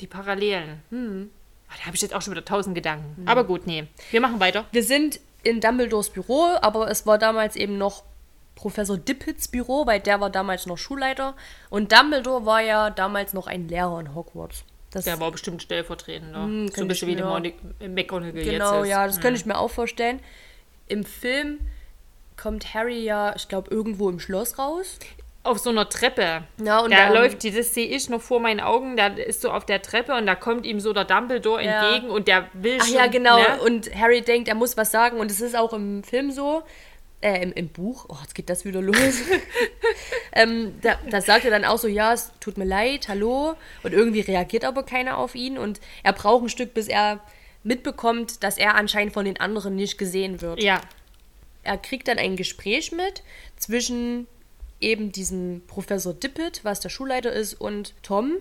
[0.00, 0.82] Die Parallelen.
[0.90, 1.30] Hm.
[1.68, 3.26] Ah, Da habe ich jetzt auch schon wieder tausend Gedanken.
[3.26, 3.86] Aber gut, nee.
[4.10, 4.64] Wir machen weiter.
[4.72, 8.02] wir sind in Dumbledores Büro, aber es war damals eben noch
[8.56, 11.34] Professor Dippets Büro, weil der war damals noch Schulleiter
[11.70, 14.64] und Dumbledore war ja damals noch ein Lehrer in Hogwarts.
[14.92, 16.40] Das Der war bestimmt stellvertretender.
[16.74, 17.54] so ein bisschen wie der mir- Moni-
[17.88, 18.90] McGonagall Genau, jetzt ist.
[18.90, 20.20] ja, das könnte ich mir auch vorstellen.
[20.88, 21.58] Im Film
[22.36, 24.98] kommt Harry ja, ich glaube, irgendwo im Schloss raus.
[25.46, 26.42] Auf so einer Treppe.
[26.62, 29.40] Ja, und da dann- läuft die, das sehe ich noch vor meinen Augen, da ist
[29.42, 31.86] so auf der Treppe und da kommt ihm so der Dumbledore Ja.
[31.88, 33.38] entgegen und der will Ach schon, ja, genau.
[33.38, 33.60] Ne?
[33.64, 35.18] Und Harry denkt, er muss was sagen.
[35.18, 36.62] Und es ist auch im Film so.
[37.22, 38.06] Äh, im, im Buch.
[38.10, 38.96] Oh, jetzt geht das wieder los.
[40.32, 43.54] ähm, da, da sagt er dann auch so, ja, es tut mir leid, hallo.
[43.82, 45.56] Und irgendwie reagiert aber keiner auf ihn.
[45.58, 47.20] Und er braucht ein Stück, bis er
[47.64, 50.62] mitbekommt, dass er anscheinend von den anderen nicht gesehen wird.
[50.62, 50.80] Ja,
[51.64, 53.22] Er kriegt dann ein Gespräch mit
[53.56, 54.26] zwischen
[54.80, 58.36] eben diesem Professor Dippet, was der Schulleiter ist, und Tom.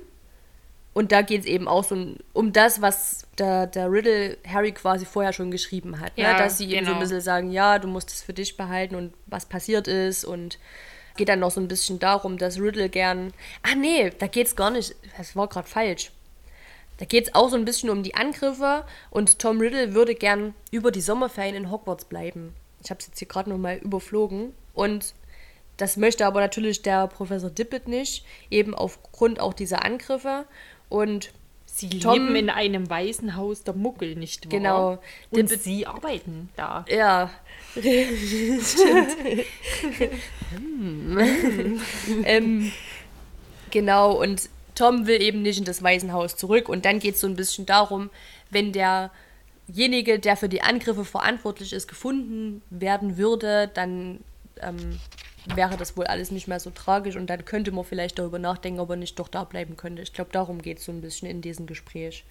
[0.94, 5.06] Und da geht es eben auch so um das, was der, der Riddle Harry quasi
[5.06, 6.14] vorher schon geschrieben hat.
[6.16, 6.40] Ja, ne?
[6.40, 7.00] Dass sie ihm so ein genau.
[7.00, 10.24] bisschen sagen, ja, du musst es für dich behalten und was passiert ist.
[10.24, 10.58] Und
[11.18, 13.34] geht dann noch so ein bisschen darum, dass Riddle gern.
[13.64, 14.96] Ah, nee, da geht es gar nicht.
[15.18, 16.12] Das war gerade falsch.
[16.98, 20.54] Da geht es auch so ein bisschen um die Angriffe und Tom Riddle würde gern
[20.72, 22.54] über die Sommerferien in Hogwarts bleiben.
[22.82, 24.54] Ich habe es jetzt hier gerade noch mal überflogen.
[24.74, 25.14] Und
[25.78, 30.46] das möchte aber natürlich der Professor Dippet nicht, eben aufgrund auch dieser Angriffe.
[30.90, 31.32] Und
[31.66, 34.50] sie Tom- leben in einem weißen Haus der Muggel, nicht wahr?
[34.52, 34.92] Genau.
[35.32, 36.86] Und Dippet- sie arbeiten da.
[36.88, 37.30] ja,
[37.76, 39.16] stimmt.
[40.56, 41.80] Hm.
[42.26, 42.72] ähm,
[43.72, 46.70] genau, und Tom will eben nicht in das Waisenhaus zurück.
[46.70, 48.10] Und dann geht es so ein bisschen darum,
[48.50, 54.20] wenn derjenige, der für die Angriffe verantwortlich ist, gefunden werden würde, dann
[54.62, 55.00] ähm,
[55.54, 57.16] wäre das wohl alles nicht mehr so tragisch.
[57.16, 60.02] Und dann könnte man vielleicht darüber nachdenken, ob er nicht doch da bleiben könnte.
[60.02, 62.26] Ich glaube, darum geht es so ein bisschen in diesem Gespräch.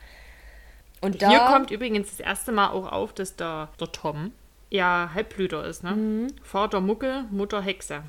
[1.01, 4.33] Und da, Hier kommt übrigens das erste Mal auch auf, dass der, der Tom
[4.71, 5.93] ja Halbblüter ist, ne?
[5.93, 6.27] Mhm.
[6.43, 8.03] Vater Muggel, Mutter Hexe.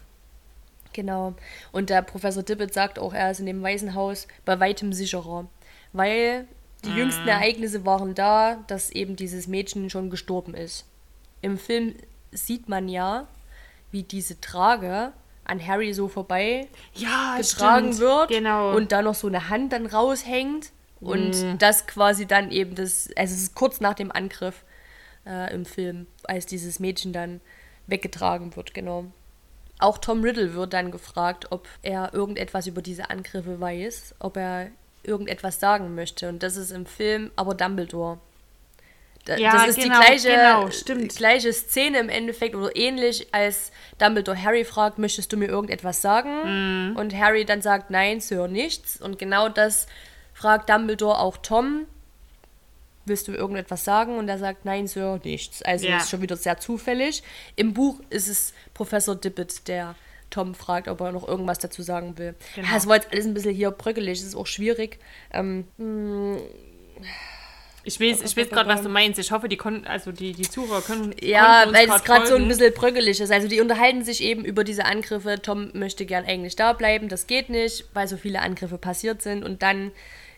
[0.94, 1.36] Genau.
[1.74, 5.46] Und der Professor Dippet sagt auch, er ist in dem Waisenhaus bei weitem sicherer.
[5.92, 6.48] Weil
[6.86, 10.86] die jüngsten Ereignisse waren da, dass eben dieses Mädchen schon gestorben ist.
[11.42, 11.96] Im Film
[12.32, 13.28] sieht man ja,
[13.92, 18.76] wie diese Trage an Harry so vorbei Ja, getragen wird Genau.
[18.76, 20.72] und da noch so eine Hand dann raushängt
[21.02, 24.64] und das quasi dann eben das, also es ist kurz nach dem Angriff
[25.28, 27.42] äh, im Film, als dieses Mädchen dann
[27.88, 29.06] weggetragen wird, genau.
[29.78, 34.70] Auch Tom Riddle wird dann gefragt, ob er irgendetwas über diese Angriffe weiß, ob er
[35.04, 38.18] irgendetwas sagen möchte und das ist im Film aber Dumbledore.
[39.26, 41.16] Da- Ja, das ist genau, die gleiche, genau, stimmt.
[41.16, 46.92] gleiche Szene im Endeffekt oder ähnlich, als Dumbledore Harry fragt, möchtest du mir irgendetwas sagen?
[46.92, 46.96] Mhm.
[46.96, 49.02] Und Harry dann sagt, nein, Sir, nichts.
[49.02, 49.88] Und genau das
[50.34, 51.88] fragt Dumbledore auch Tom,
[53.06, 54.18] willst du irgendetwas sagen?
[54.18, 55.62] Und er sagt, nein, Sir, nichts.
[55.64, 55.98] Also Ja.
[55.98, 57.24] ist schon wieder sehr zufällig.
[57.56, 59.96] Im Buch ist es Professor Dippet, der
[60.30, 62.36] Tom fragt, ob er noch irgendwas dazu sagen will.
[62.56, 62.68] Genau.
[62.68, 65.00] Ja, es war jetzt alles ein bisschen hier bröckelig, es ist auch schwierig.
[65.32, 65.66] Ähm,
[67.86, 69.20] ich weiß, ich weiß gerade, was du meinst.
[69.20, 71.14] Ich hoffe, die konnten, also die, die Zuhörer können.
[71.22, 73.32] Ja, weil es gerade so ein bisschen bröckelig ist.
[73.32, 75.40] Also die unterhalten sich eben über diese Angriffe.
[75.42, 79.44] Tom möchte gern eigentlich da bleiben, das geht nicht, weil so viele Angriffe passiert sind.
[79.44, 79.92] Und dann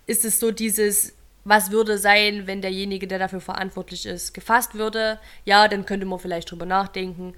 [0.08, 1.14] ist es so dieses,
[1.46, 5.18] was würde sein, wenn derjenige, der dafür verantwortlich ist, gefasst würde?
[5.46, 7.34] Ja, dann könnte man vielleicht drüber nachdenken.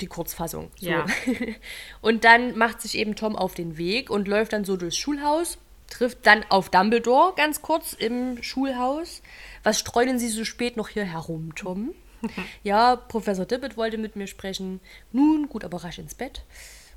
[0.00, 0.70] Die Kurzfassung.
[0.80, 0.90] So.
[0.90, 1.06] Ja.
[2.00, 5.58] Und dann macht sich eben Tom auf den Weg und läuft dann so durchs Schulhaus,
[5.90, 9.22] trifft dann auf Dumbledore ganz kurz im Schulhaus.
[9.62, 11.94] Was streunen Sie so spät noch hier herum, Tom?
[12.62, 14.80] ja, Professor Dippet wollte mit mir sprechen.
[15.12, 16.42] Nun, gut, aber rasch ins Bett.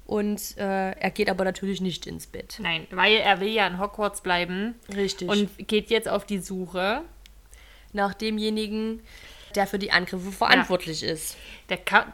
[0.05, 2.57] Und äh, er geht aber natürlich nicht ins Bett.
[2.59, 4.75] Nein, weil er will ja in Hogwarts bleiben.
[4.93, 5.29] Richtig.
[5.29, 7.01] Und geht jetzt auf die Suche.
[7.93, 9.01] Nach demjenigen,
[9.55, 11.37] der für die Angriffe verantwortlich ist.
[11.69, 12.11] Der kann.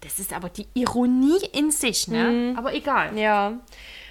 [0.00, 2.24] Das ist aber die Ironie in sich, ne?
[2.24, 2.58] Mhm.
[2.58, 3.16] Aber egal.
[3.16, 3.58] Ja.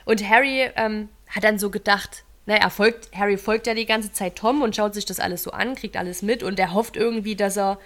[0.05, 4.11] Und Harry ähm, hat dann so gedacht, naja, er folgt, Harry folgt ja die ganze
[4.13, 6.95] Zeit Tom und schaut sich das alles so an, kriegt alles mit und er hofft
[6.95, 7.77] irgendwie, dass er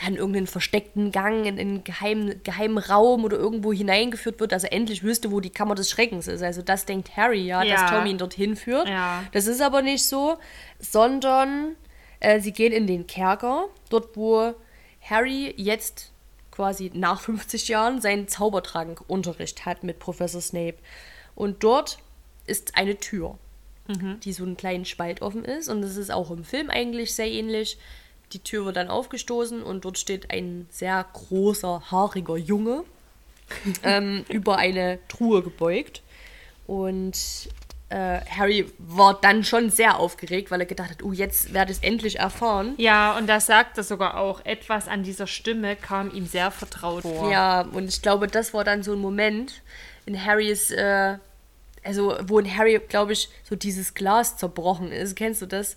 [0.00, 4.64] ja, in irgendeinen versteckten Gang, in einen geheimen, geheimen Raum oder irgendwo hineingeführt wird, dass
[4.64, 6.42] er endlich wüsste, wo die Kammer des Schreckens ist.
[6.42, 7.74] Also das denkt Harry ja, Ja.
[7.74, 8.88] dass Tom ihn dorthin führt.
[8.88, 9.24] Ja.
[9.32, 10.38] Das ist aber nicht so,
[10.78, 11.76] sondern
[12.20, 14.54] äh, sie gehen in den Kerker, dort wo
[15.00, 16.12] Harry jetzt
[16.50, 20.78] quasi nach 50 Jahren seinen Zaubertrank-Unterricht hat mit Professor Snape.
[21.34, 21.98] Und dort
[22.48, 23.38] ist eine Tür.
[24.22, 25.68] die so einen kleinen Spalt offen ist.
[25.68, 27.78] Und das ist auch im Film eigentlich sehr ähnlich.
[28.32, 32.84] Die Tür wird dann aufgestoßen und dort steht ein sehr großer, haariger Junge
[33.82, 36.02] ähm, über eine Truhe gebeugt.
[36.66, 37.48] Und
[37.90, 41.78] äh, Harry war dann schon sehr aufgeregt, weil er gedacht hat, oh, jetzt werde ich
[41.78, 42.74] es endlich erfahren.
[42.76, 47.02] Ja, und da sagt er sogar auch, etwas an dieser Stimme kam ihm sehr vertraut
[47.02, 47.30] vor.
[47.30, 49.62] Ja, und ich glaube, das war dann so ein Moment
[50.04, 51.16] in Harrys, äh,
[51.88, 55.16] also wo in Harry, glaube ich, so dieses Glas zerbrochen ist.
[55.16, 55.76] Kennst du das?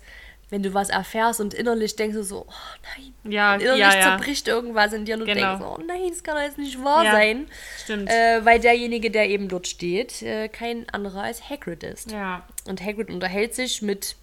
[0.50, 2.52] Wenn du was erfährst und innerlich denkst du so, oh
[2.98, 3.32] nein.
[3.32, 4.02] Ja, und innerlich ja, ja.
[4.02, 5.56] zerbricht irgendwas in dir und du Genau.
[5.56, 7.46] denkst, oh nein, das kann doch jetzt nicht wahr Ja, sein.
[7.82, 8.10] stimmt.
[8.10, 12.10] Äh, weil derjenige, der eben dort steht, äh, kein anderer als Hagrid ist.
[12.10, 12.46] Ja.
[12.66, 14.14] Und Hagrid unterhält sich mit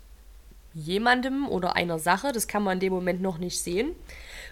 [0.75, 3.95] jemandem oder einer Sache, das kann man in dem Moment noch nicht sehen,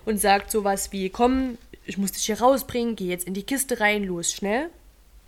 [0.04, 3.80] und sagt sowas wie, komm, ich muss dich hier rausbringen, geh jetzt in die Kiste
[3.80, 4.71] rein, los, schnell.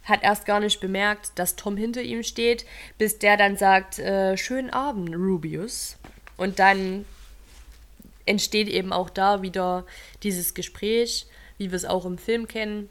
[0.09, 2.65] Hat erst gar nicht bemerkt, dass Tom hinter ihm steht,
[2.97, 5.97] bis der dann sagt, äh, schönen Abend, Rubius.
[6.35, 7.05] Und dann
[8.25, 9.85] entsteht eben auch da wieder
[10.23, 12.89] dieses Gespräch, wie wir es auch im Film kennen,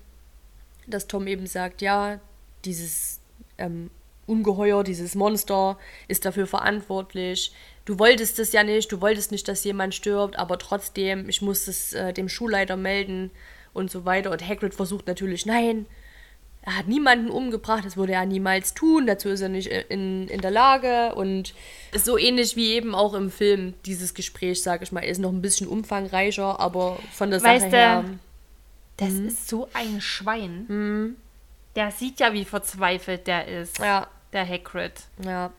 [0.86, 2.20] dass Tom eben sagt, ja,
[2.64, 3.20] dieses
[3.56, 3.90] ähm,
[4.26, 7.52] Ungeheuer, dieses Monster ist dafür verantwortlich.
[7.84, 11.68] Du wolltest es ja nicht, du wolltest nicht, dass jemand stirbt, aber trotzdem, ich muss
[11.68, 13.30] es äh, dem Schulleiter melden
[13.72, 14.30] und so weiter.
[14.30, 15.86] Und Hagrid versucht natürlich, nein,
[16.68, 20.40] er hat niemanden umgebracht, das würde er niemals tun, dazu ist er nicht in, in
[20.42, 21.54] der Lage und
[21.92, 25.30] ist so ähnlich wie eben auch im Film dieses Gespräch, sage ich mal, ist noch
[25.32, 28.04] ein bisschen umfangreicher, aber von der Weißt Sache du, her.
[28.98, 31.16] Das ist so ein Schwein.
[31.74, 33.78] Der sieht ja, wie verzweifelt der ist.
[33.78, 34.92] Ja, Der Hagrid.
[35.24, 35.50] ja.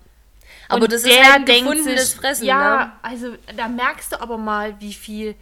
[0.68, 2.92] Aber Und das ist halt ein gefundenes sich, Fressen, Ja, ne?
[3.02, 5.34] also da merkst du aber mal, wie viel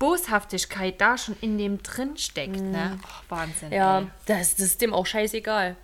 [0.00, 2.60] Boshaftigkeit da schon in dem drin steckt.
[2.60, 2.98] Ne?
[3.04, 3.68] Oh, Wahnsinn.
[3.68, 3.74] Mhm.
[3.74, 4.06] Ja, ey.
[4.26, 5.76] das, das ist dem auch scheißegal.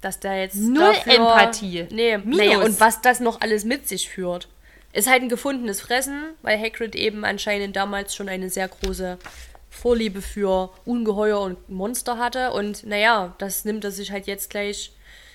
[0.00, 0.56] Dass der jetzt.
[0.56, 1.86] Null dafür, Empathie.
[1.90, 2.38] Nee, Minus.
[2.38, 4.48] naja, und was das noch alles mit sich führt.
[4.92, 9.18] Ist halt ein gefundenes Fressen, weil Hagrid eben anscheinend damals schon eine sehr große
[9.68, 12.52] Vorliebe für Ungeheuer und Monster hatte.
[12.52, 14.92] Und naja, das nimmt er sich halt jetzt gleich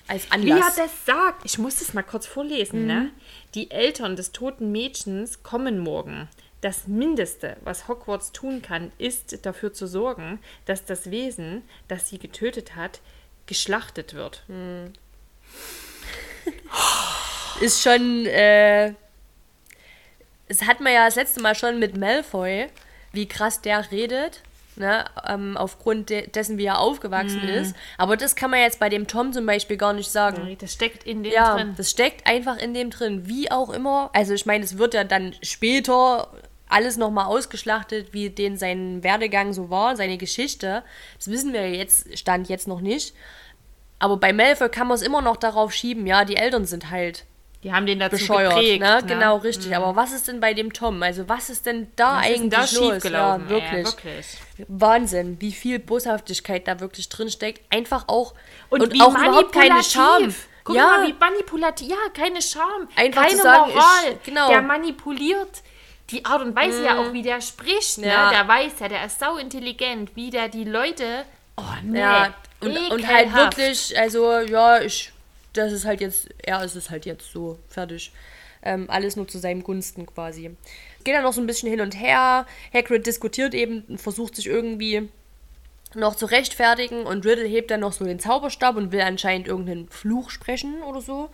[0.07, 0.75] als Wie er Anlass.
[0.75, 2.85] das sagt, ich muss das mal kurz vorlesen.
[2.85, 3.11] Ne?
[3.53, 6.27] Die Eltern des toten Mädchens kommen morgen.
[6.65, 12.17] Das Mindeste, was Hogwarts tun kann, ist dafür zu sorgen, dass das Wesen, das sie
[12.17, 13.01] getötet hat,
[13.45, 14.41] geschlachtet wird.
[17.61, 18.93] ist schon, äh,
[20.47, 22.65] es hat man ja das letzte Mal schon mit Malfoy,
[23.11, 24.41] wie krass der redet,
[24.75, 27.47] ne, ähm, aufgrund de dessen, wie er aufgewachsen Mhm.
[27.49, 27.75] ist.
[27.99, 30.57] Aber das kann man jetzt bei dem Tom zum Beispiel gar nicht sagen.
[30.59, 31.75] Das steckt in dem Ja, drin.
[31.77, 34.09] das steckt einfach in dem drin, wie auch immer.
[34.13, 36.27] Also ich meine, es wird ja dann später
[36.67, 40.83] alles nochmal ausgeschlachtet, wie den sein Werdegang so war, seine Geschichte.
[41.17, 43.13] Das wissen wir jetzt, stand jetzt noch nicht.
[43.99, 47.23] Aber bei Malfoy kann man es immer noch darauf schieben, ja, die Eltern sind halt
[47.63, 48.81] Die haben den dazu bescheuert, geprägt.
[48.81, 48.95] ne?
[49.01, 49.03] ne?
[49.07, 49.75] Genau, richtig.
[49.75, 51.01] Aber was ist denn bei dem Tom?
[51.01, 53.03] Also was ist denn da Was eigentlich da los?
[53.03, 53.71] Ja, wirklich.
[53.71, 54.25] Ey, wirklich.
[54.67, 57.61] Wahnsinn, wie viel Boshaftigkeit da wirklich drin steckt.
[57.73, 58.33] Einfach auch
[58.69, 60.33] Und, wie auch überhaupt keine Scham.
[60.63, 61.89] Guck ja, mal, wie manipulativ.
[61.89, 62.87] Ja, keine Scham.
[62.95, 64.19] Einfach keine sagen, ich- Moral.
[64.25, 64.49] genau.
[64.49, 65.61] Der manipuliert
[66.11, 67.97] die Art und Weise ja auch, wie der spricht.
[67.97, 68.07] Ne?
[68.07, 68.29] Ja.
[68.29, 71.25] Der weiß ja, der ist sau intelligent, wie der die Leute.
[71.57, 71.99] Oh, nee.
[71.99, 72.33] ja.
[72.59, 75.11] Und, und halt wirklich, also ja, ich,
[75.53, 78.11] das ist halt jetzt, er ist es halt jetzt so, fertig.
[78.61, 80.55] Ähm, alles nur zu seinem Gunsten quasi.
[81.03, 82.47] Geht dann noch so ein bisschen hin und her.
[82.73, 85.07] Hagrid diskutiert eben und versucht sich irgendwie
[85.93, 89.87] noch zu rechtfertigen und Riddle hebt dann noch so den Zauberstab und will anscheinend irgendeinen
[89.89, 91.29] Fluch sprechen oder so.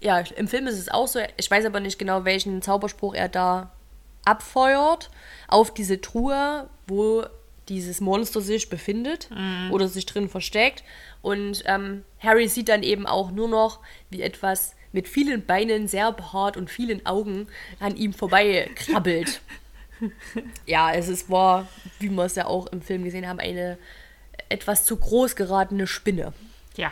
[0.00, 1.20] Ja, im Film ist es auch so.
[1.36, 3.70] Ich weiß aber nicht genau, welchen Zauberspruch er da
[4.24, 5.10] abfeuert
[5.48, 7.24] auf diese Truhe, wo
[7.68, 9.30] dieses Monster sich befindet
[9.70, 10.82] oder sich drin versteckt.
[11.22, 16.12] Und ähm, Harry sieht dann eben auch nur noch, wie etwas mit vielen Beinen, sehr
[16.12, 17.46] behaart und vielen Augen
[17.78, 19.40] an ihm vorbei krabbelt.
[20.66, 21.68] ja, es ist, war,
[22.00, 23.78] wie wir es ja auch im Film gesehen haben, eine
[24.48, 26.32] etwas zu groß geratene Spinne.
[26.76, 26.90] Ja.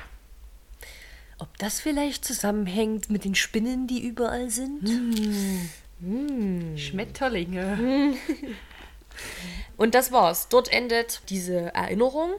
[1.38, 4.88] Ob das vielleicht zusammenhängt mit den Spinnen, die überall sind?
[6.76, 8.14] Schmetterlinge.
[9.76, 10.48] Und das war's.
[10.48, 12.32] Dort endet diese Erinnerung,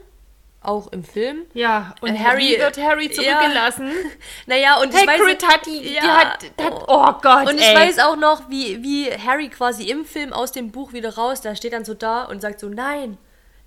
[0.62, 1.46] auch im Film.
[1.54, 3.12] Ja, und Äh, Harry wird Harry ja.
[3.12, 3.90] zurückgelassen.
[4.46, 6.00] Naja, und ich Hagrid weiß, hat die, Ja.
[6.02, 7.74] die hat, hat, oh Gott, und ich ey.
[7.76, 11.54] weiß auch noch, wie, wie Harry quasi im Film aus dem Buch wieder raus, da
[11.54, 13.16] steht dann so da und sagt so, nein,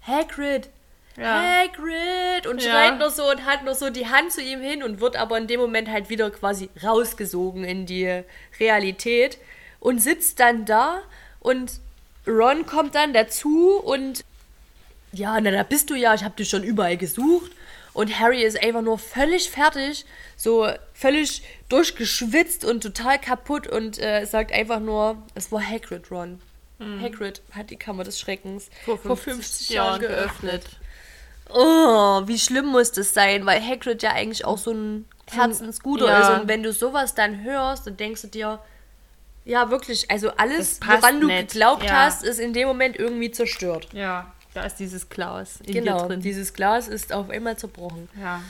[0.05, 0.69] Hagrid,
[1.17, 1.41] Ja.
[1.41, 2.69] Hagrid und Ja.
[2.69, 5.37] schreit noch so und hat noch so die Hand zu ihm hin und wird aber
[5.39, 8.21] in dem Moment halt wieder quasi rausgesogen in die
[8.59, 9.37] Realität
[9.83, 11.01] und sitzt dann da
[11.41, 11.79] und
[12.25, 14.23] Ron kommt dann dazu und
[15.11, 17.51] ja, na da bist du ja, ich habe dich schon überall gesucht
[17.91, 20.05] und Harry ist einfach nur völlig fertig,
[20.37, 26.41] so völlig durchgeschwitzt und total kaputt und äh, sagt einfach nur, es war Hagrid, Ron.
[27.01, 30.63] Hagrid hat die Kammer des Schreckens Vor 50 Jahren geöffnet.
[31.49, 36.19] Oh, wie schlimm muss das sein, weil Hagrid ja eigentlich auch so ein Herzensguter Ja.
[36.35, 36.41] ist.
[36.41, 38.59] Und wenn du sowas dann hörst, dann denkst du dir,
[39.45, 41.49] ja, wirklich, also alles, woran du nicht.
[41.51, 42.05] geglaubt Ja.
[42.05, 43.87] hast, ist in dem Moment irgendwie zerstört.
[43.93, 46.21] Ja, da ist dieses Glas in Genau, drin.
[46.21, 48.09] dieses Glas ist auf einmal zerbrochen.
[48.19, 48.41] ja.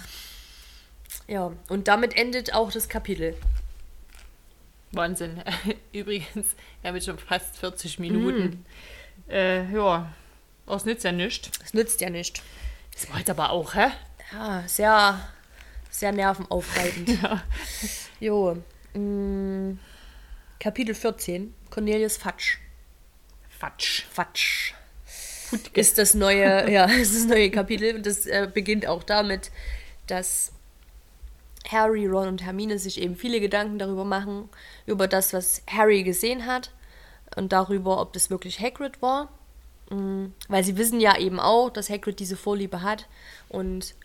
[1.28, 3.36] Ja, und damit endet auch das Kapitel.
[4.92, 5.42] Wahnsinn.
[5.94, 6.48] Übrigens,
[6.82, 8.66] wir haben jetzt schon fast 40 Minuten.
[9.30, 10.12] Äh, ja,
[10.68, 11.50] das nützt ja nichts.
[11.60, 12.42] Das nützt ja nicht.
[12.94, 13.88] Das war jetzt aber auch, hä?
[14.34, 15.20] Ja, sehr,
[15.90, 17.18] sehr nervenaufreibend.
[18.20, 18.58] Jo.
[18.94, 19.80] mm,
[20.64, 22.60] Kapitel 14, Cornelius Fatsch.
[23.50, 24.06] Fatsch.
[24.10, 24.74] Fatsch.
[25.74, 27.98] Ist das neue, ja, ist das neue Kapitel.
[27.98, 29.52] Und das äh, beginnt auch damit,
[30.08, 30.54] dass
[31.68, 34.48] Harry, Ron und Hermine sich eben viele Gedanken darüber machen,
[34.86, 36.72] über das, was Harry gesehen hat
[37.36, 39.34] und darüber, ob das wirklich Hagrid war.
[39.90, 43.10] Mm, Weil sie wissen ja eben auch, dass Hagrid diese Vorliebe hat
[43.50, 43.96] und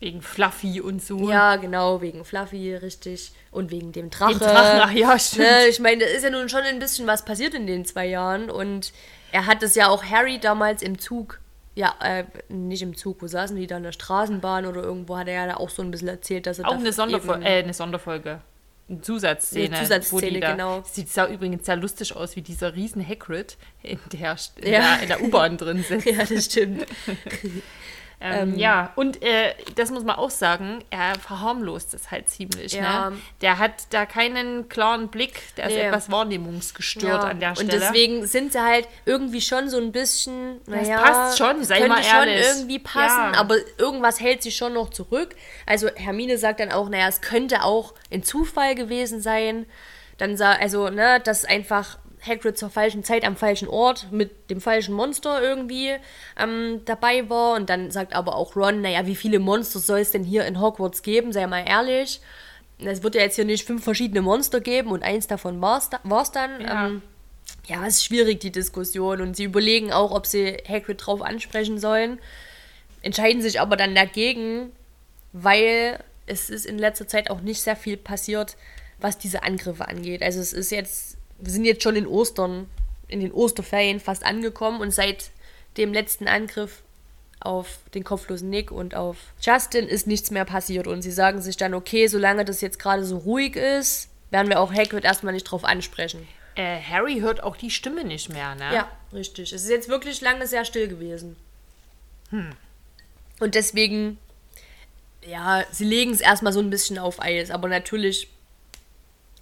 [0.00, 1.28] Wegen Fluffy und so.
[1.28, 3.32] ja, genau, wegen Fluffy, richtig.
[3.50, 4.32] Und wegen dem Drache.
[4.32, 5.46] Dem Drachen, ach ja, stimmt.
[5.48, 8.06] Ne, ich meine, da ist ja nun schon ein bisschen was passiert in den zwei
[8.06, 8.48] Jahren.
[8.48, 8.92] Und
[9.32, 11.40] er hat das ja auch Harry damals im Zug,
[11.74, 15.26] ja, äh, nicht im Zug, wo saßen die da in der Straßenbahn oder irgendwo, hat
[15.26, 17.62] er ja da auch so ein bisschen erzählt, dass er Auch da eine, Sonderfol äh,
[17.64, 18.40] eine Sonderfolge.
[18.88, 19.66] Eine Zusatzszene.
[19.76, 20.82] Eine Zusatzszene, da, genau.
[20.90, 24.80] Sieht sah übrigens sehr lustig aus, wie dieser riesen Hagrid in der, in Ja.
[24.96, 26.06] der, in der U-Bahn drin sitzt.
[26.06, 26.86] Ja, das stimmt.
[28.20, 32.72] Ähm, ja, und äh, das muss man auch sagen, er verharmlost es halt ziemlich.
[32.72, 33.10] Ja.
[33.10, 33.16] Ne?
[33.42, 35.82] Der hat da keinen klaren Blick, der ist Nee.
[35.82, 37.72] etwas wahrnehmungsgestört Ja, an der Stelle.
[37.72, 41.86] Und deswegen sind sie halt irgendwie schon so ein bisschen, Das naja, passt schon, sei
[41.86, 42.44] mal schon ehrlich.
[42.46, 43.38] irgendwie passen, Ja.
[43.38, 45.36] aber irgendwas hält sich schon noch zurück.
[45.64, 49.64] Also Hermine sagt dann auch, naja, es könnte auch ein Zufall gewesen sein.
[50.16, 51.98] Dann sa also, ne, dass einfach
[52.28, 55.94] Hagrid zur falschen Zeit am falschen Ort mit dem falschen Monster irgendwie
[56.38, 57.56] ähm, dabei war.
[57.56, 60.60] Und dann sagt aber auch Ron, naja, wie viele Monster soll es denn hier in
[60.60, 62.20] Hogwarts geben, sei mal ehrlich.
[62.78, 65.90] Es wird ja jetzt hier nicht fünf verschiedene Monster geben und eins davon war es
[65.90, 66.60] da, war's dann.
[66.60, 66.86] Ja.
[66.86, 67.02] Ähm,
[67.66, 69.20] ja, es ist schwierig, die Diskussion.
[69.20, 72.18] Und sie überlegen auch, ob sie Hagrid drauf ansprechen sollen.
[73.02, 74.72] Entscheiden sich aber dann dagegen,
[75.32, 78.56] weil es ist in letzter Zeit auch nicht sehr viel passiert,
[78.98, 80.22] was diese Angriffe angeht.
[80.22, 82.68] Also es ist jetzt, wir sind jetzt schon in Ostern,
[83.08, 85.30] in den Osterferien fast angekommen und seit
[85.76, 86.82] dem letzten Angriff
[87.40, 90.86] auf den kopflosen Nick und auf Justin ist nichts mehr passiert.
[90.86, 94.60] Und sie sagen sich dann, okay, solange das jetzt gerade so ruhig ist, werden wir
[94.60, 96.26] auch Hagrid erstmal nicht drauf ansprechen.
[96.56, 98.74] äh, Harry hört auch die Stimme nicht mehr, ne?
[98.74, 99.52] Ja, richtig.
[99.52, 101.36] Es ist jetzt wirklich lange sehr still gewesen.
[103.40, 104.18] Und deswegen,
[105.24, 108.28] ja, sie legen es erstmal so ein bisschen auf Eis, aber natürlich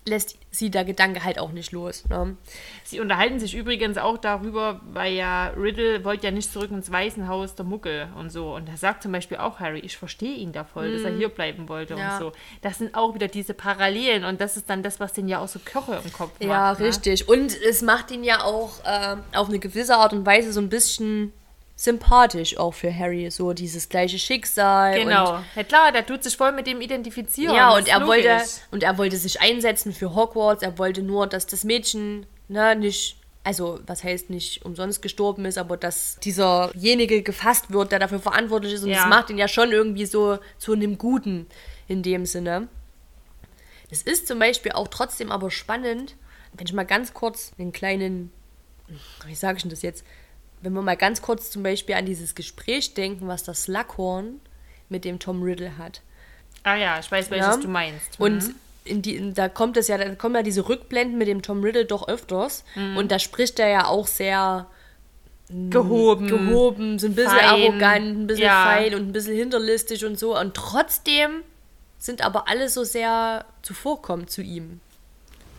[0.08, 2.04] lässt sie der Gedanke halt auch nicht los.
[2.08, 2.36] Ne?
[2.84, 7.54] Sie unterhalten sich übrigens auch darüber, weil ja Riddle wollte ja nicht zurück ins Waisenhaus
[7.56, 8.54] der Muggel und so.
[8.54, 11.28] Und da sagt zum Beispiel auch Harry, ich verstehe ihn da voll, dass er hier
[11.28, 12.00] bleiben wollte Mhm.
[12.00, 12.14] Ja.
[12.16, 12.32] und so.
[12.62, 15.48] Das sind auch wieder diese Parallelen und das ist dann das, was den ja auch
[15.48, 16.42] so Kirche im Kopf macht.
[16.44, 16.78] Ja, ne?
[16.80, 17.28] richtig.
[17.28, 20.68] Und es macht ihn ja auch äh, auf eine gewisse Art und Weise so ein
[20.68, 21.32] bisschen
[21.76, 23.30] sympathisch auch für Harry.
[23.30, 24.98] So dieses gleiche Schicksal.
[24.98, 25.42] Genau.
[25.54, 27.54] Ja klar, der tut sich voll mit dem identifizieren.
[27.54, 30.62] Ja, und er wollte und er wollte sich einsetzen für Hogwarts.
[30.62, 35.58] Er wollte nur, dass das Mädchen ne, nicht, also was heißt nicht umsonst gestorben ist,
[35.58, 38.82] aber dass dieserjenige gefasst wird, der dafür verantwortlich ist.
[38.82, 39.02] Und Ja.
[39.02, 41.46] das macht ihn ja schon irgendwie so zu einem Guten
[41.88, 42.68] in dem Sinne.
[43.90, 46.16] Es ist zum Beispiel auch trotzdem aber spannend,
[46.54, 48.32] wenn ich mal ganz kurz einen kleinen,
[49.26, 50.04] wie sage ich denn das jetzt,
[50.66, 54.40] wenn wir mal ganz kurz zum Beispiel an dieses Gespräch denken, was das Slughorn
[54.88, 56.00] mit dem Tom Riddle hat.
[56.64, 57.56] Ah ja, ich weiß, welches Ja.
[57.56, 58.18] du meinst.
[58.18, 58.54] Und Mhm.
[58.84, 61.62] in die, in, da kommt es ja, da kommen ja diese Rückblenden mit dem Tom
[61.62, 62.64] Riddle doch öfters.
[62.74, 62.96] Mhm.
[62.96, 64.66] Und da spricht er ja auch sehr
[65.70, 66.26] gehoben.
[66.26, 67.44] gehoben, so ein bisschen fein.
[67.44, 68.64] arrogant, ein bisschen Ja.
[68.64, 70.36] fein und ein bisschen hinterlistig und so.
[70.38, 71.42] Und trotzdem
[71.98, 74.80] sind aber alle so sehr zuvorkommend zu ihm.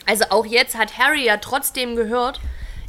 [0.06, 2.40] Also auch jetzt hat Harry ja trotzdem gehört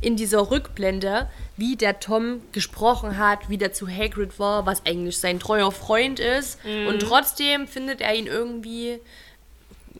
[0.01, 1.29] in dieser Rückblende,
[1.59, 6.21] wie der Tom gesprochen hat, wie der zu Hagrid war, was eigentlich sein treuer Freund
[6.21, 6.65] ist.
[6.65, 6.87] Mhm.
[6.87, 9.01] Und trotzdem findet er ihn irgendwie,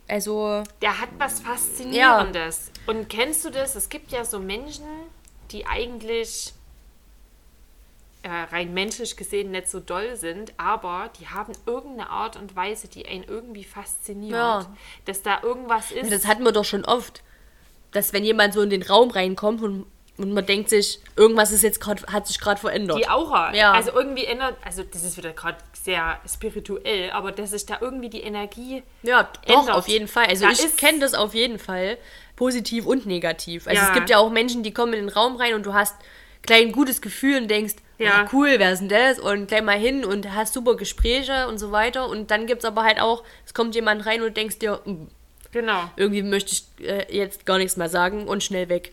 [0.07, 2.71] also Der hat was Faszinierendes.
[2.87, 3.75] Und kennst du das?
[3.75, 4.85] Es gibt ja so Menschen,
[5.51, 6.53] die eigentlich
[8.23, 12.87] äh, rein menschlich gesehen nicht so doll sind, aber die haben irgendeine Art und Weise,
[12.87, 14.31] die einen irgendwie fasziniert.
[14.31, 14.75] Ja.
[15.03, 16.05] Dass da irgendwas ist.
[16.05, 17.21] Ja, das hatten wir doch schon oft,
[17.91, 19.85] dass wenn jemand so in den Raum reinkommt und
[20.19, 22.97] Und man denkt sich, irgendwas ist jetzt gerade, hat sich gerade verändert.
[22.99, 23.53] Die Aura.
[23.55, 23.71] Ja.
[23.71, 28.09] Also irgendwie ändert, also das ist wieder gerade sehr spirituell, aber dass sich da irgendwie
[28.09, 28.83] die Energie.
[29.01, 29.75] Ja, doch, ändert.
[29.75, 30.25] auf jeden Fall.
[30.27, 31.97] Also Da ich kenne das auf jeden Fall.
[32.35, 33.67] Positiv und negativ.
[33.67, 33.87] Also Ja.
[33.87, 35.95] es gibt ja auch Menschen, die kommen in den Raum rein und du hast
[36.41, 38.05] gleich ein gutes Gefühl und denkst, ja.
[38.05, 38.29] Ja.
[38.31, 39.19] cool, wer ist denn das?
[39.19, 42.07] Und gleich mal hin und hast super Gespräche und so weiter.
[42.07, 45.07] Und dann gibt es aber halt auch, es kommt jemand rein und denkst dir, "Mm,
[45.51, 45.81] Genau.
[45.97, 48.91] irgendwie möchte ich äh, jetzt gar nichts mehr sagen und schnell weg.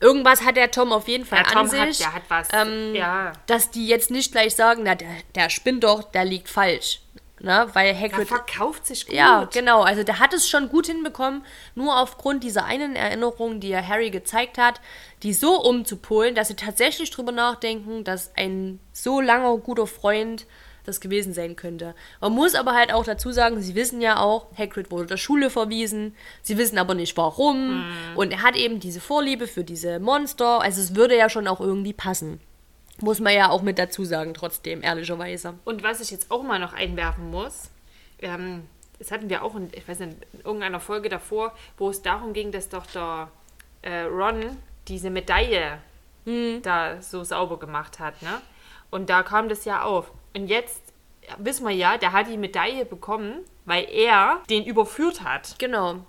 [0.00, 1.80] Irgendwas hat der Tom auf jeden Fall Der Tom an sich.
[1.80, 2.48] hat, der hat was.
[2.52, 3.32] Ähm, ja.
[3.46, 7.00] Dass die jetzt nicht gleich sagen, na, der, der spinnt doch, der liegt falsch.
[7.38, 9.14] Na, weil Der Hagrid verkauft sich gut.
[9.14, 9.82] ja, genau.
[9.82, 11.44] Also der hat es schon gut hinbekommen,
[11.74, 14.80] nur aufgrund dieser einen Erinnerung, die er Harry gezeigt hat,
[15.22, 20.46] die so umzupolen, dass sie tatsächlich drüber nachdenken, dass ein so langer guter Freund
[20.86, 21.94] das gewesen sein könnte.
[22.20, 25.50] Man muss aber halt auch dazu sagen, sie wissen ja auch, Hagrid wurde der Schule
[25.50, 27.84] verwiesen, sie wissen aber nicht warum
[28.14, 31.60] und er hat eben diese Vorliebe für diese Monster, also es würde ja schon auch
[31.60, 32.40] irgendwie passen.
[33.00, 35.54] Muss man ja auch mit dazu sagen, trotzdem, ehrlicherweise.
[35.64, 37.70] Und was ich jetzt auch mal noch einwerfen muss,
[38.20, 38.62] ähm,
[38.98, 42.32] das hatten wir auch in, ich weiß nicht, in irgendeiner Folge davor, wo es darum
[42.32, 43.28] ging, dass doch der
[43.82, 44.56] äh, Ron
[44.88, 45.78] diese Medaille
[46.62, 48.40] da so sauber gemacht hat, ne?
[48.90, 50.10] Und da kam das ja auf.
[50.36, 50.82] Und jetzt
[51.38, 55.58] wissen wir ja, der hat die Medaille bekommen, weil er den überführt hat.
[55.58, 56.04] Genau.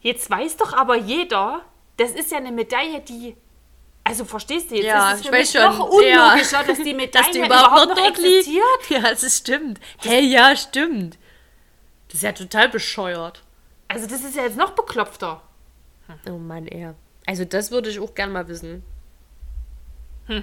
[0.00, 1.60] Jetzt weiß doch aber jeder,
[1.98, 3.36] das ist ja eine Medaille, die.
[4.02, 4.86] Also verstehst du jetzt?
[4.86, 5.62] Ja, ist es ich weiß schon.
[5.62, 6.64] noch unlogischer, Ja.
[6.64, 8.88] dass die Medaille dass die überhaupt, noch existiert.
[8.88, 9.78] Ja, das stimmt.
[9.98, 11.18] Hey, ja, stimmt.
[12.08, 13.42] Das ist ja total bescheuert.
[13.88, 15.42] Also das ist ja jetzt noch beklopfter.
[16.28, 16.90] Oh Mann, ey.
[17.26, 18.82] Also das würde ich auch gern mal wissen.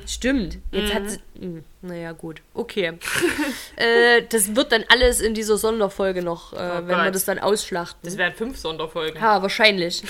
[0.05, 0.57] Stimmt.
[0.71, 1.19] Jetzt hat sie.
[1.39, 2.41] Hm, naja, gut.
[2.53, 2.93] Okay.
[3.75, 7.15] äh, das wird dann alles in dieser Sonderfolge noch, äh, wenn wir Gott.
[7.15, 7.99] das dann ausschlachten.
[8.03, 9.19] Das wären fünf Sonderfolgen.
[9.21, 10.03] Ja, wahrscheinlich.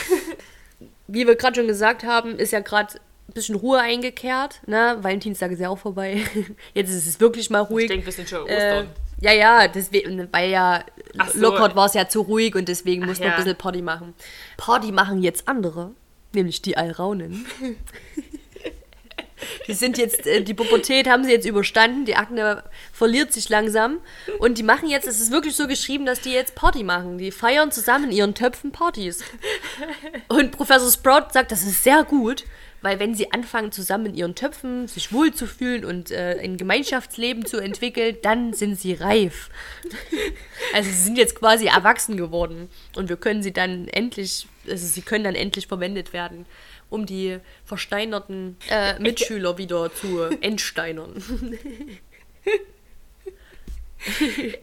[1.08, 2.96] Wie wir gerade schon gesagt haben, ist ja gerade
[3.30, 4.62] ein bisschen Ruhe eingekehrt.
[4.68, 4.98] Ne?
[5.02, 6.22] Valentinstag ist ja auch vorbei.
[6.74, 7.86] Jetzt ist es wirklich mal ruhig.
[7.86, 8.90] Ich denke, wir sind schon Äh, Ostern.
[9.22, 10.84] ja, ja, deswegen, weil ja
[11.18, 11.40] Ach so.
[11.40, 13.36] Lockhart war es ja zu ruhig und deswegen mussten wir ja.
[13.36, 14.14] ein bisschen Party machen.
[14.58, 15.92] Party machen jetzt andere,
[16.34, 17.46] nämlich die Alraunen.
[19.68, 24.00] Die sind jetzt, äh, die Pubertät haben sie jetzt überstanden, die Akne verliert sich langsam
[24.40, 27.18] und die machen jetzt, es ist wirklich so geschrieben, dass die jetzt Party machen.
[27.18, 29.24] Die feiern zusammen in ihren Töpfen Partys.
[30.28, 32.46] Und Professor Sprout sagt, das ist sehr gut,
[32.82, 37.58] weil wenn sie anfangen, zusammen in ihren Töpfen sich wohlzufühlen und äh, ein Gemeinschaftsleben zu
[37.58, 39.50] entwickeln, dann sind sie reif.
[40.74, 45.02] Also sie sind jetzt quasi erwachsen geworden und wir können sie dann endlich, also sie
[45.02, 46.46] können dann endlich verwendet werden,
[46.90, 51.22] um die versteinerten äh, Mitschüler wieder zu entsteinern.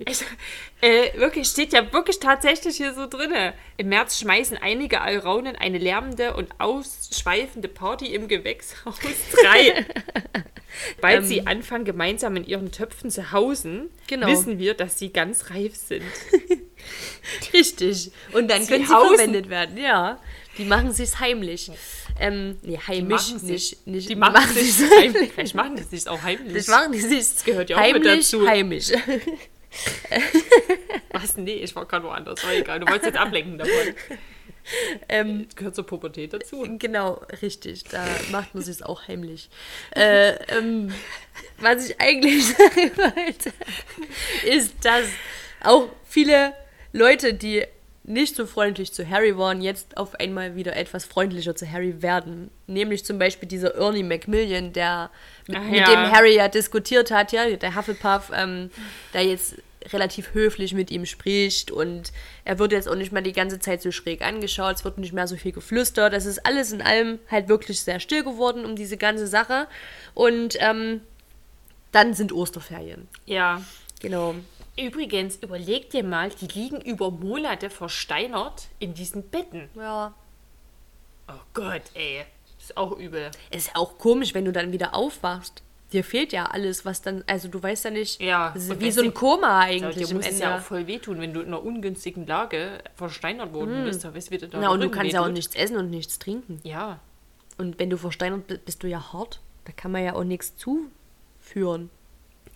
[0.06, 0.24] Also,
[0.80, 3.52] äh, wirklich, steht ja wirklich tatsächlich hier so drinne.
[3.76, 8.96] Im März schmeißen einige Alraunen eine lärmende und ausschweifende Party im Gewächshaus
[9.42, 9.84] 3.
[11.00, 14.28] Weil sie anfangen, gemeinsam in ihren Töpfen zu hausen, Genau.
[14.28, 16.04] wissen wir, dass sie ganz reif sind.
[17.52, 18.12] Richtig.
[18.32, 19.16] Und dann Sie können sie hausen.
[19.16, 20.20] verwendet werden, ja.
[20.58, 21.70] Die machen sich's heimlich.
[22.20, 24.08] Ähm, nee, heimisch machen nicht, sich- nicht.
[24.08, 25.32] Die machen sich sich's heimlich.
[25.32, 26.54] Vielleicht machen die sich auch heimlich.
[26.54, 28.46] Das machen die sich gehört ja auch mit heimlich, dazu.
[28.48, 28.92] heimisch.
[31.12, 31.36] Was?
[31.36, 32.42] Nee, ich war gerade woanders.
[32.44, 32.80] War egal.
[32.80, 33.94] Du wolltest jetzt ablenken davon.
[35.08, 36.64] ähm, Das gehört zur Pubertät dazu.
[36.78, 37.84] genau, richtig.
[37.84, 39.48] Da macht man sich's auch heimlich.
[39.94, 40.92] äh, ähm,
[41.58, 43.52] was ich eigentlich sagen wollte,
[44.46, 45.06] ist, dass
[45.62, 46.54] auch viele
[46.92, 47.64] Leute, die
[48.06, 52.50] nicht so freundlich zu Harry waren, jetzt auf einmal wieder etwas freundlicher zu Harry werden.
[52.66, 55.10] Nämlich zum Beispiel dieser Ernie Macmillan, der
[55.48, 55.86] mit, Ach mit ja.
[55.86, 58.70] dem Harry ja diskutiert hat, ja, der Hufflepuff, ähm,
[59.14, 59.56] der jetzt
[59.92, 62.12] relativ höflich mit ihm spricht und
[62.44, 65.12] er wird jetzt auch nicht mehr die ganze Zeit so schräg angeschaut, es wird nicht
[65.12, 68.76] mehr so viel geflüstert, das ist alles in allem halt wirklich sehr still geworden um
[68.76, 69.66] diese ganze Sache
[70.14, 71.02] und ähm,
[71.92, 73.60] dann sind Osterferien, Ja.
[74.00, 74.34] genau.
[74.78, 79.68] Übrigens, überleg dir mal, die liegen über Monate versteinert in diesen Betten.
[79.76, 80.14] Ja,
[81.28, 82.24] Oh Gott, ey.
[82.58, 83.30] Ist auch übel.
[83.50, 85.62] ist ja auch komisch, wenn du dann wieder aufwachst.
[85.92, 89.02] Dir fehlt ja alles, was dann, also du weißt ja nicht, Ja, ist wie so
[89.02, 91.48] ein Koma Ja, eigentlich dir im muss es ja auch voll wehtun, wenn du in
[91.48, 94.02] einer ungünstigen Lage versteinert worden bist.
[94.04, 96.18] Da weißt du, wie da ja, und du kannst ja auch nichts essen und nichts
[96.18, 96.60] trinken.
[96.64, 97.00] Ja.
[97.58, 99.40] Und wenn du versteinert bist, bist du ja hart.
[99.66, 101.90] Da kann man ja auch nichts zuführen.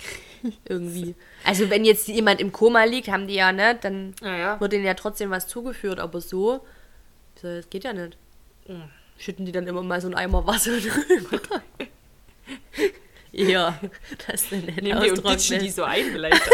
[0.69, 1.15] Irgendwie.
[1.45, 4.61] Also wenn jetzt jemand im Koma liegt, haben die ja, ne, dann Ja, ja.
[4.61, 6.65] wird denen ja trotzdem was zugeführt, aber so,
[7.43, 8.17] das geht ja nicht.
[8.67, 8.85] Mhm.
[9.19, 11.41] Schütten die dann immer mal so einen Eimer Wasser drüber.
[13.33, 13.79] ja,
[14.27, 16.41] das ist dann Nehmen die und ditchen die so ein vielleicht.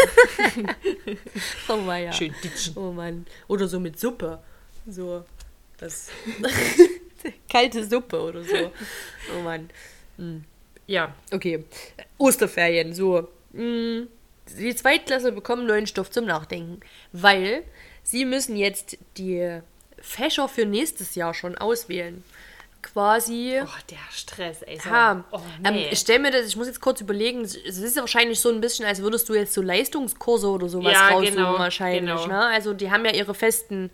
[1.69, 2.13] Oh, mein, ja.
[2.13, 2.75] Schön ditchen.
[2.77, 3.25] Oh Mann.
[3.47, 4.39] Oder so mit Suppe.
[4.87, 5.23] So.
[5.77, 6.09] Das,
[7.49, 8.71] Kalte Suppe oder so.
[9.37, 9.69] Oh Mann.
[10.87, 11.13] Ja.
[11.31, 11.65] Okay.
[12.17, 13.27] Osterferien, so.
[13.53, 14.03] Mm,
[14.57, 16.79] Die Zweitklasse bekommen neuen Stoff zum Nachdenken,
[17.11, 17.63] weil
[18.03, 19.59] sie müssen jetzt die
[19.99, 22.23] Fächer für nächstes Jahr schon auswählen.
[22.81, 23.59] Quasi.
[23.63, 24.77] Oh, der Stress, ey.
[24.79, 24.89] So.
[24.89, 25.89] Ja, Oh, ähm, nee.
[25.91, 28.61] ich stelle mir das, ich muss jetzt kurz überlegen, es ist ja wahrscheinlich so ein
[28.61, 32.01] bisschen, als würdest du jetzt so Leistungskurse oder sowas Ja, raussuchen genau, wahrscheinlich.
[32.01, 32.27] genau.
[32.27, 32.39] Ne?
[32.45, 33.89] Also die haben ja ihre festen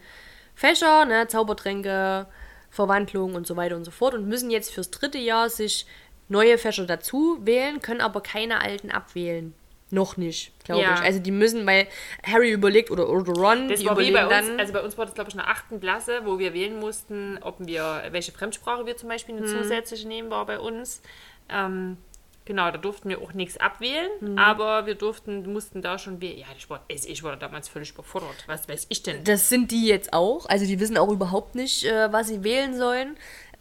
[0.56, 1.26] Fächer, ne?
[1.30, 2.28] Zaubertränke,
[2.70, 5.86] Verwandlung und so weiter und so fort und müssen jetzt fürs dritte Jahr sich
[6.32, 9.54] neue Fächer dazu wählen, können aber keine alten abwählen.
[9.94, 10.94] Noch nicht, glaube Ja.
[10.96, 11.02] ich.
[11.02, 11.86] Also die müssen, weil
[12.24, 14.60] Harry überlegt oder, oder Ron, Das die war wie überlegen bei uns, dann.
[14.60, 17.38] also bei uns war das glaube ich in der achten Klasse, wo wir wählen mussten,
[17.42, 19.44] ob wir, welche Fremdsprache wir zum Beispiel Hm.
[19.44, 21.02] eine zusätzliche nehmen, war bei uns.
[21.50, 21.98] Ähm,
[22.46, 24.38] genau, da durften wir auch nichts abwählen, Hm.
[24.38, 26.38] aber wir durften, mussten da schon wählen.
[26.38, 28.46] Ja, ich war, also ich war damals völlig überfordert.
[28.48, 29.26] Was weiß ich denn?
[29.26, 30.46] Das sind die jetzt auch.
[30.46, 33.18] Also die wissen auch überhaupt nicht, äh, was sie wählen sollen.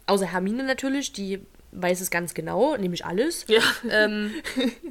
[0.07, 3.45] Außer Hermine natürlich, die weiß es ganz genau, nämlich alles.
[3.47, 3.61] Ja.
[3.89, 4.33] Ähm,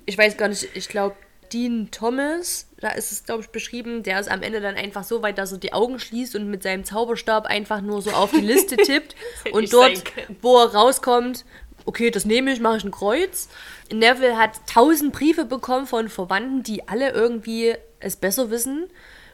[0.07, 1.17] ich weiß gar nicht, ich glaube,
[1.53, 5.23] Dean Thomas, da ist es, glaube ich, beschrieben, der ist am Ende dann einfach so
[5.23, 8.41] weit, dass er die Augen schließt und mit seinem Zauberstab einfach nur so auf die
[8.41, 9.17] Liste tippt.
[9.53, 10.05] und dort,
[10.43, 11.45] wo er rauskommt,
[11.85, 13.49] okay, das nehme ich, mache ich ein Kreuz.
[13.93, 18.89] Neville hat tausend Briefe bekommen von Verwandten, die alle irgendwie es besser wissen.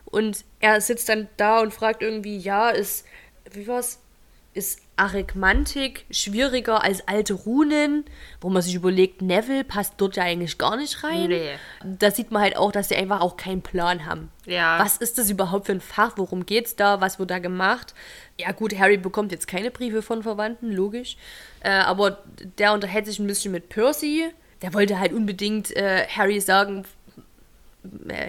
[0.06, 3.04] Und er sitzt dann da und fragt irgendwie, ja, ist,
[3.52, 3.98] wie war's?
[4.54, 8.04] Ist Arithmantik schwieriger als alte Runen?
[8.40, 11.28] Wo man sich überlegt, Neville passt dort ja eigentlich gar nicht rein.
[11.28, 11.50] Nee.
[11.84, 14.30] Da sieht man halt auch, dass sie einfach auch keinen Plan haben.
[14.46, 14.78] Ja.
[14.78, 16.12] Was ist das überhaupt für ein Fach?
[16.16, 17.00] Worum geht's da?
[17.00, 17.94] Was wird da gemacht?
[18.38, 21.16] Ja gut, Harry bekommt jetzt keine Briefe von Verwandten, logisch.
[21.60, 22.22] Äh, aber
[22.58, 24.30] der unterhält sich ein bisschen mit Percy.
[24.62, 26.84] Der wollte halt unbedingt äh, Harry sagen,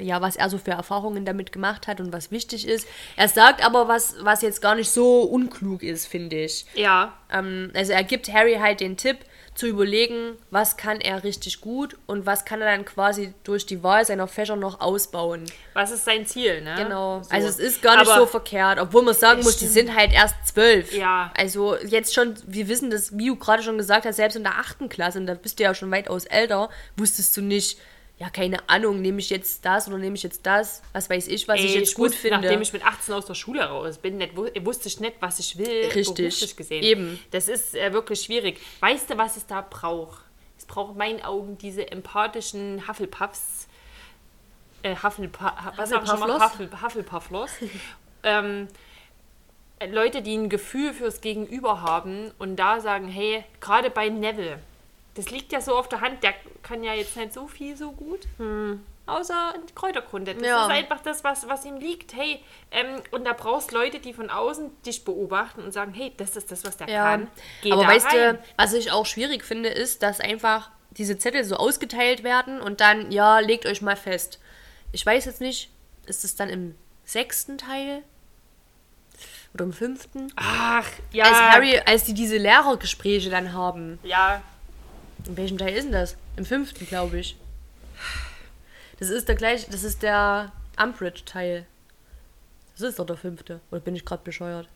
[0.01, 2.87] ja, was er so für Erfahrungen damit gemacht hat und was wichtig ist.
[3.15, 6.65] Er sagt aber was, was jetzt gar nicht so unklug ist, finde ich.
[6.75, 9.17] Ja, Ähm, also er gibt Harry halt den Tipp,
[9.53, 13.81] zu überlegen, was kann er richtig gut und was kann er dann quasi durch die
[13.81, 15.45] Wahl seiner Fächer noch ausbauen.
[15.73, 16.75] was ist sein Ziel, ne?
[16.77, 17.23] Genau.
[17.23, 17.31] So.
[17.31, 20.13] Also es ist gar nicht Aber- so verkehrt, obwohl man sagen muss, die sind halt
[20.13, 20.93] erst zwölf.
[20.95, 21.33] Ja.
[21.35, 24.59] Also jetzt schon, wir wissen das, wie du gerade schon gesagt hast, selbst in der
[24.59, 27.79] achten Klasse, und da bist du ja schon weitaus älter, wusstest du nicht,
[28.19, 31.47] ja, keine Ahnung, nehme ich jetzt das oder nehme ich jetzt das, was weiß ich,
[31.47, 32.39] was ich Ey, jetzt gut wusste, finde.
[32.41, 35.37] Nachdem ich mit 18 aus der Schule raus bin, nicht, wu- wusste ich nicht, was
[35.39, 36.55] ich will, Richtig.
[36.57, 36.83] gesehen.
[36.83, 37.19] Eben.
[37.31, 38.59] Das ist äh, wirklich schwierig.
[38.79, 40.21] Weißt du, was es da braucht?
[40.57, 43.67] Es braucht in meinen Augen diese empathischen Hufflepuffs.
[44.81, 46.27] Äh, Hufflepa was sag ich schon mal?
[46.39, 46.81] Hufflepufflos?
[46.81, 47.51] Huffle Hufflepufflos.
[48.23, 48.67] ähm,
[49.79, 54.57] äh, Leute, die ein Gefühl fürs Gegenüber haben und da sagen, hey, gerade bei Neville,
[55.17, 57.91] das liegt ja so auf der Hand, der kann ja jetzt nicht so viel so
[57.91, 58.21] gut.
[59.05, 60.35] Außer Kräuterkunde.
[60.35, 60.65] Das Ja.
[60.65, 62.13] ist einfach das, was, was ihm liegt.
[62.13, 66.35] Hey, ähm, und da brauchst Leute, die von außen dich beobachten und sagen, hey, das
[66.35, 67.27] ist das, was der Ja, kann.
[67.61, 68.35] Geh aber weißt rein.
[68.35, 72.81] du, was ich auch schwierig finde, ist, dass einfach diese Zettel so ausgeteilt werden und
[72.81, 74.39] dann, ja, legt euch mal fest.
[74.91, 75.69] Ich weiß jetzt nicht,
[76.05, 78.03] ist es dann im sechsten Teil?
[79.53, 80.33] Oder im fünften?
[80.35, 81.25] Ach, ja.
[81.25, 83.99] Als Harry, als die diese Lehrergespräche dann haben.
[84.03, 84.41] Ja,
[85.27, 86.17] In welchem Teil ist denn das?
[86.37, 87.37] Im fünften, glaube ich.
[88.99, 90.51] Das ist der gleiche, das ist der
[90.81, 91.65] Umbridge-Teil.
[92.73, 93.59] Das ist doch der fünfte.
[93.71, 94.67] Oder bin ich gerade bescheuert?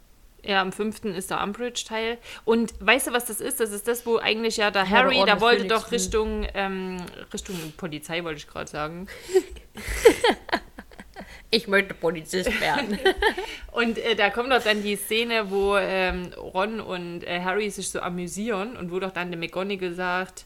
[0.44, 1.06] Ja, am 5.
[1.06, 2.18] ist der Umbridge-Teil.
[2.46, 3.60] Und weißt du, was das ist?
[3.60, 5.92] Das ist das, wo eigentlich ja der der Harry, der wollte doch.
[5.92, 6.98] Richtung, ähm,
[7.32, 9.08] Richtung Polizei, wollte ich gerade sagen.
[11.54, 12.98] Ich möchte Polizist werden.
[13.72, 17.90] Und äh, da kommt doch dann die Szene, wo ähm, Ron und äh, Harry sich
[17.90, 20.46] so amüsieren und wo doch dann der McGonagall sagt,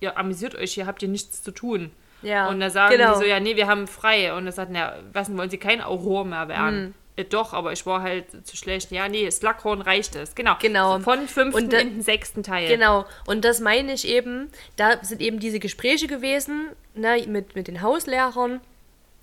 [0.00, 1.90] ja, amüsiert euch, hier habt ihr nichts zu tun.
[2.22, 3.14] Ja, Und da sagen genau.
[3.14, 4.32] die so, ja, nee, wir haben frei.
[4.34, 6.76] Und er sagt, na, was wollen sie kein Auror mehr werden?
[6.86, 6.94] Hm.
[7.16, 8.90] Äh, doch, aber ich war halt zu schlecht.
[8.90, 10.34] Ja, nee, Slughorn reicht es.
[10.34, 10.56] Genau.
[10.60, 10.98] Genau.
[11.00, 12.68] Von fünften Und da- in den sechsten Teil.
[12.68, 17.68] Genau, und das meine ich eben, da sind eben diese Gespräche gewesen ne, mit, mit
[17.68, 18.60] den Hauslehrern,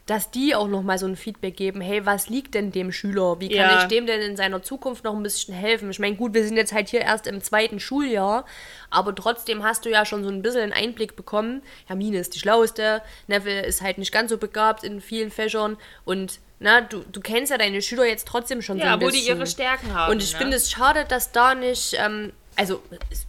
[0.09, 3.39] dass die auch nochmal so ein Feedback geben, hey, was liegt denn dem Schüler?
[3.39, 3.81] Wie kann Ja.
[3.81, 5.91] ich dem denn in seiner Zukunft noch ein bisschen helfen?
[5.91, 8.45] Ich meine, gut, wir sind jetzt halt hier erst im zweiten Schuljahr,
[8.89, 11.61] aber trotzdem hast du ja schon so ein bisschen einen Einblick bekommen.
[11.85, 16.39] Hermine ist die Schlauste, Neville ist halt nicht ganz so begabt in vielen Fächern und
[16.61, 19.21] na, du, du kennst ja deine Schüler jetzt trotzdem schon so Ja, ein wo bisschen.
[19.21, 20.11] die ihre Stärken haben.
[20.11, 20.39] Und ich ne?
[20.39, 22.81] finde es schade, dass da nicht, ähm, also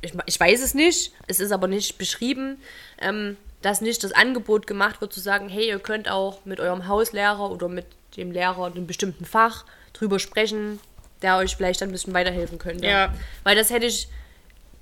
[0.03, 2.61] ich, ich weiß es nicht, es ist aber nicht beschrieben,
[3.01, 6.89] ähm, dass nicht das Angebot gemacht wird zu sagen, hey, ihr könnt auch mit eurem
[6.89, 7.87] Hauslehrer oder mit
[8.17, 10.81] dem Lehrer in einem bestimmten Fach drüber sprechen,
[11.23, 12.87] der euch vielleicht ein bisschen weiterhelfen könnte.
[12.87, 13.15] Ja.
[13.45, 14.09] Weil das hätte ich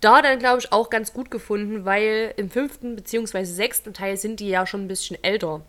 [0.01, 3.45] da dann, glaube ich, auch ganz gut gefunden, weil im fünften bzw.
[3.45, 5.63] sechsten Teil sind die ja schon ein bisschen älter.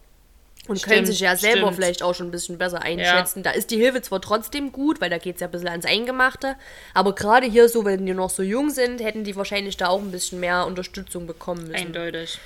[0.68, 1.76] Und können Stimmt, sich ja selber stimmt.
[1.76, 3.42] vielleicht auch schon ein bisschen besser einschätzen.
[3.42, 5.86] Da ist die Hilfe zwar trotzdem gut, weil da geht es ja ein bisschen ans
[5.86, 6.56] Eingemachte,
[6.94, 10.00] aber gerade hier so, wenn die noch so jung sind, hätten die wahrscheinlich da auch
[10.00, 11.76] ein bisschen mehr Unterstützung bekommen müssen.
[11.76, 12.38] Eindeutig.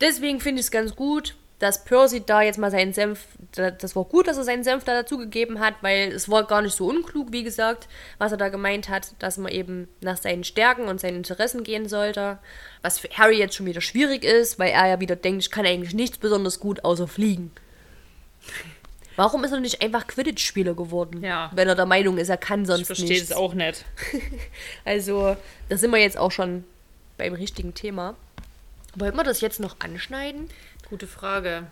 [0.00, 3.94] Deswegen finde ich es ganz gut, dass Percy da jetzt mal seinen Senf, da- das
[3.94, 6.86] war gut, dass er seinen Senf da dazugegeben hat, weil es war gar nicht so
[6.86, 7.86] unklug, wie gesagt,
[8.16, 11.86] was er da gemeint hat, dass man eben nach seinen Stärken und seinen Interessen gehen
[11.86, 12.38] sollte.
[12.80, 15.66] Was für Harry jetzt schon wieder schwierig ist, weil er ja wieder denkt, ich kann
[15.66, 17.50] eigentlich nichts besonders gut außer fliegen.
[19.16, 21.22] Warum ist er nicht einfach Quidditch-Spieler geworden?
[21.22, 21.50] Ja.
[21.54, 23.30] Wenn er der Meinung ist, er kann Ich sonst verstehe nichts.
[23.30, 23.84] es auch nicht.
[24.86, 25.36] Also,
[25.68, 26.64] da sind wir jetzt auch schon
[27.18, 28.16] beim richtigen Thema.
[28.96, 30.48] Wollen wir das jetzt noch anschneiden?
[30.88, 31.66] Gute Frage.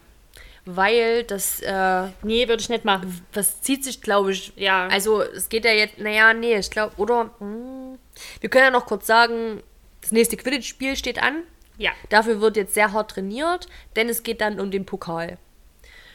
[0.65, 3.25] Weil das, äh, Nee, würde ich nicht machen.
[3.33, 4.53] das zieht sich, glaube ich.
[4.57, 4.87] Ja.
[4.89, 7.31] Also, es geht ja jetzt, naja, nee, ich glaube, oder?
[7.39, 7.99] Hm,
[8.41, 9.63] wir können ja noch kurz sagen,
[10.03, 11.43] das nächste Quidditch-Spiel steht an.
[11.79, 11.93] Ja.
[12.11, 13.67] Dafür wird jetzt sehr hart trainiert,
[13.97, 15.39] denn es geht dann um den Pokal.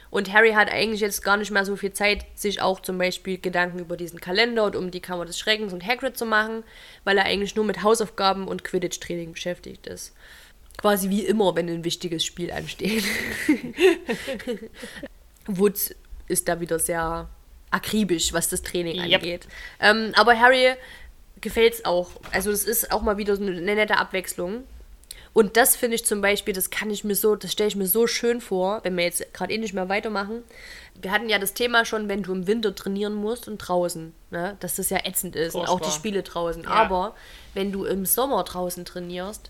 [0.09, 3.39] Und Harry hat eigentlich jetzt gar nicht mehr so viel Zeit, sich auch zum Beispiel
[3.39, 6.63] Gedanken über diesen Kalender und um die Kammer des Schreckens und Hagrid zu machen,
[7.03, 10.13] weil er eigentlich nur mit Hausaufgaben und Quidditch-Training beschäftigt ist.
[10.77, 13.03] Quasi wie immer, wenn ein wichtiges Spiel ansteht.
[15.47, 15.95] Woods
[16.27, 17.29] ist da wieder sehr
[17.71, 19.21] akribisch, was das Training Yep.
[19.21, 19.47] angeht.
[19.79, 20.73] Ähm, aber Harry
[21.41, 22.11] gefällt es auch.
[22.31, 24.63] Also es ist auch mal wieder so eine nette Abwechslung.
[25.33, 27.87] Und das finde ich zum Beispiel, das kann ich mir so, das stelle ich mir
[27.87, 30.43] so schön vor, wenn wir jetzt gerade eh nicht mehr weitermachen.
[31.01, 34.55] Wir hatten ja das Thema schon, wenn du im Winter trainieren musst und draußen, ne,
[34.59, 35.89] dass das ja ätzend ist und auch die.
[35.89, 36.63] Spiele draußen.
[36.63, 36.69] Ja.
[36.69, 37.15] Aber
[37.55, 39.49] wenn du im Sommer draußen trainierst,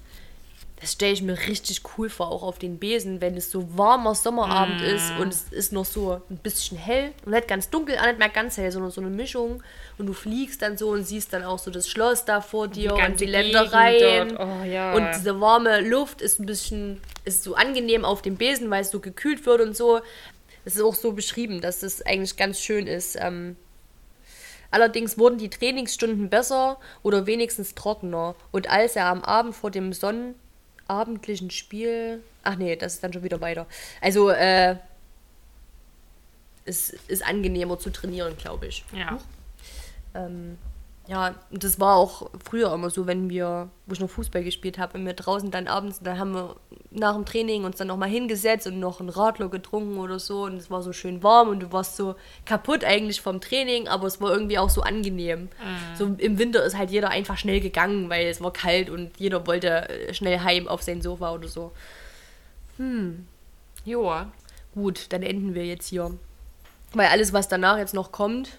[0.83, 4.15] das stelle ich mir richtig cool vor, auch auf den Besen, wenn es so warmer
[4.15, 4.83] Sommerabend Mm.
[4.83, 8.19] ist und es ist noch so ein bisschen hell und nicht ganz dunkel, auch nicht
[8.19, 9.63] mehr ganz hell, sondern so eine Mischung.
[9.97, 12.91] Und du fliegst dann so und siehst dann auch so das Schloss da vor dir
[12.91, 14.35] und ganze die Ländereien.
[14.37, 14.93] Oh, ja.
[14.93, 18.91] Und diese warme Luft ist ein bisschen, ist so angenehm auf dem Besen, weil es
[18.91, 20.01] so gekühlt wird und so.
[20.65, 23.15] Es ist auch so beschrieben, dass es eigentlich ganz schön ist.
[23.17, 23.55] Ähm,
[24.73, 28.33] Allerdings wurden die Trainingsstunden besser oder wenigstens trockener.
[28.51, 29.93] Und als er am Abend vor dem
[30.93, 32.21] sonnabendlichen Spiel.
[32.43, 33.65] Ach nee, das ist dann schon wieder weiter.
[34.01, 34.77] Also, äh.
[36.65, 38.85] Es ist angenehmer zu trainieren, glaube ich.
[38.93, 39.19] Ja.
[40.15, 40.57] Ähm,
[41.07, 44.93] ja, das war auch früher immer so, wenn wir, wo ich noch Fußball gespielt habe,
[44.93, 46.55] wenn wir draußen dann abends, dann haben wir
[46.91, 50.55] nach dem Training uns dann nochmal hingesetzt und noch einen Radler getrunken oder so und
[50.55, 54.21] es war so schön warm und du warst so kaputt eigentlich vom Training, aber es
[54.21, 55.49] war irgendwie auch so angenehm.
[55.97, 59.45] So im Winter ist halt jeder einfach schnell gegangen, weil es war kalt und jeder
[59.45, 61.73] wollte äh, schnell heim auf sein Sofa oder so.
[63.83, 64.31] Joa.
[64.73, 66.17] Gut, dann enden wir jetzt hier.
[66.93, 68.57] Weil alles, was danach jetzt noch kommt,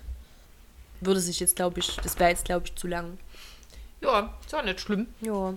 [1.00, 3.18] würde sich jetzt, glaube ich, das wäre jetzt, glaube ich, zu lang.
[4.00, 5.06] Ja, ist auch nicht schlimm.
[5.20, 5.54] Ja.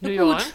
[0.00, 0.22] Na ja.
[0.22, 0.54] gut.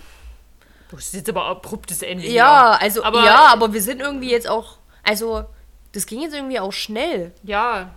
[0.92, 2.28] Das ist jetzt aber ein abruptes Ende.
[2.28, 2.82] Ja, hier.
[2.82, 5.46] also, aber, ja, aber wir sind irgendwie jetzt auch, also,
[5.92, 7.34] das ging jetzt irgendwie auch schnell.
[7.44, 7.94] Ja.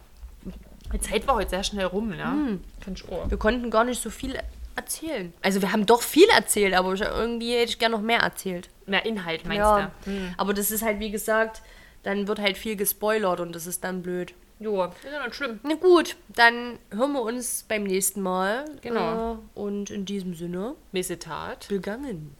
[0.93, 2.25] Die Zeit war heute sehr schnell rum, ne?
[2.25, 2.65] Hm.
[2.81, 3.31] Kann ich auch.
[3.31, 4.37] Wir konnten gar nicht so viel
[4.75, 5.33] erzählen.
[5.43, 8.71] Also, wir haben doch viel erzählt, aber irgendwie hätte ich gerne noch mehr erzählt.
[8.87, 9.93] Mehr Inhalt, meinst ja.
[10.05, 10.11] du?
[10.11, 10.35] Hm.
[10.37, 11.63] Aber das ist halt, wie gesagt,
[12.03, 14.35] dann wird halt viel gespoilert und das ist dann blöd.
[14.61, 15.59] Joa, ist ja nicht schlimm.
[15.63, 18.67] Na gut, dann hören wir uns beim nächsten Mal.
[18.83, 19.33] Genau.
[19.33, 21.67] Äh, und in diesem Sinne, Missetat.
[21.69, 22.37] begangen.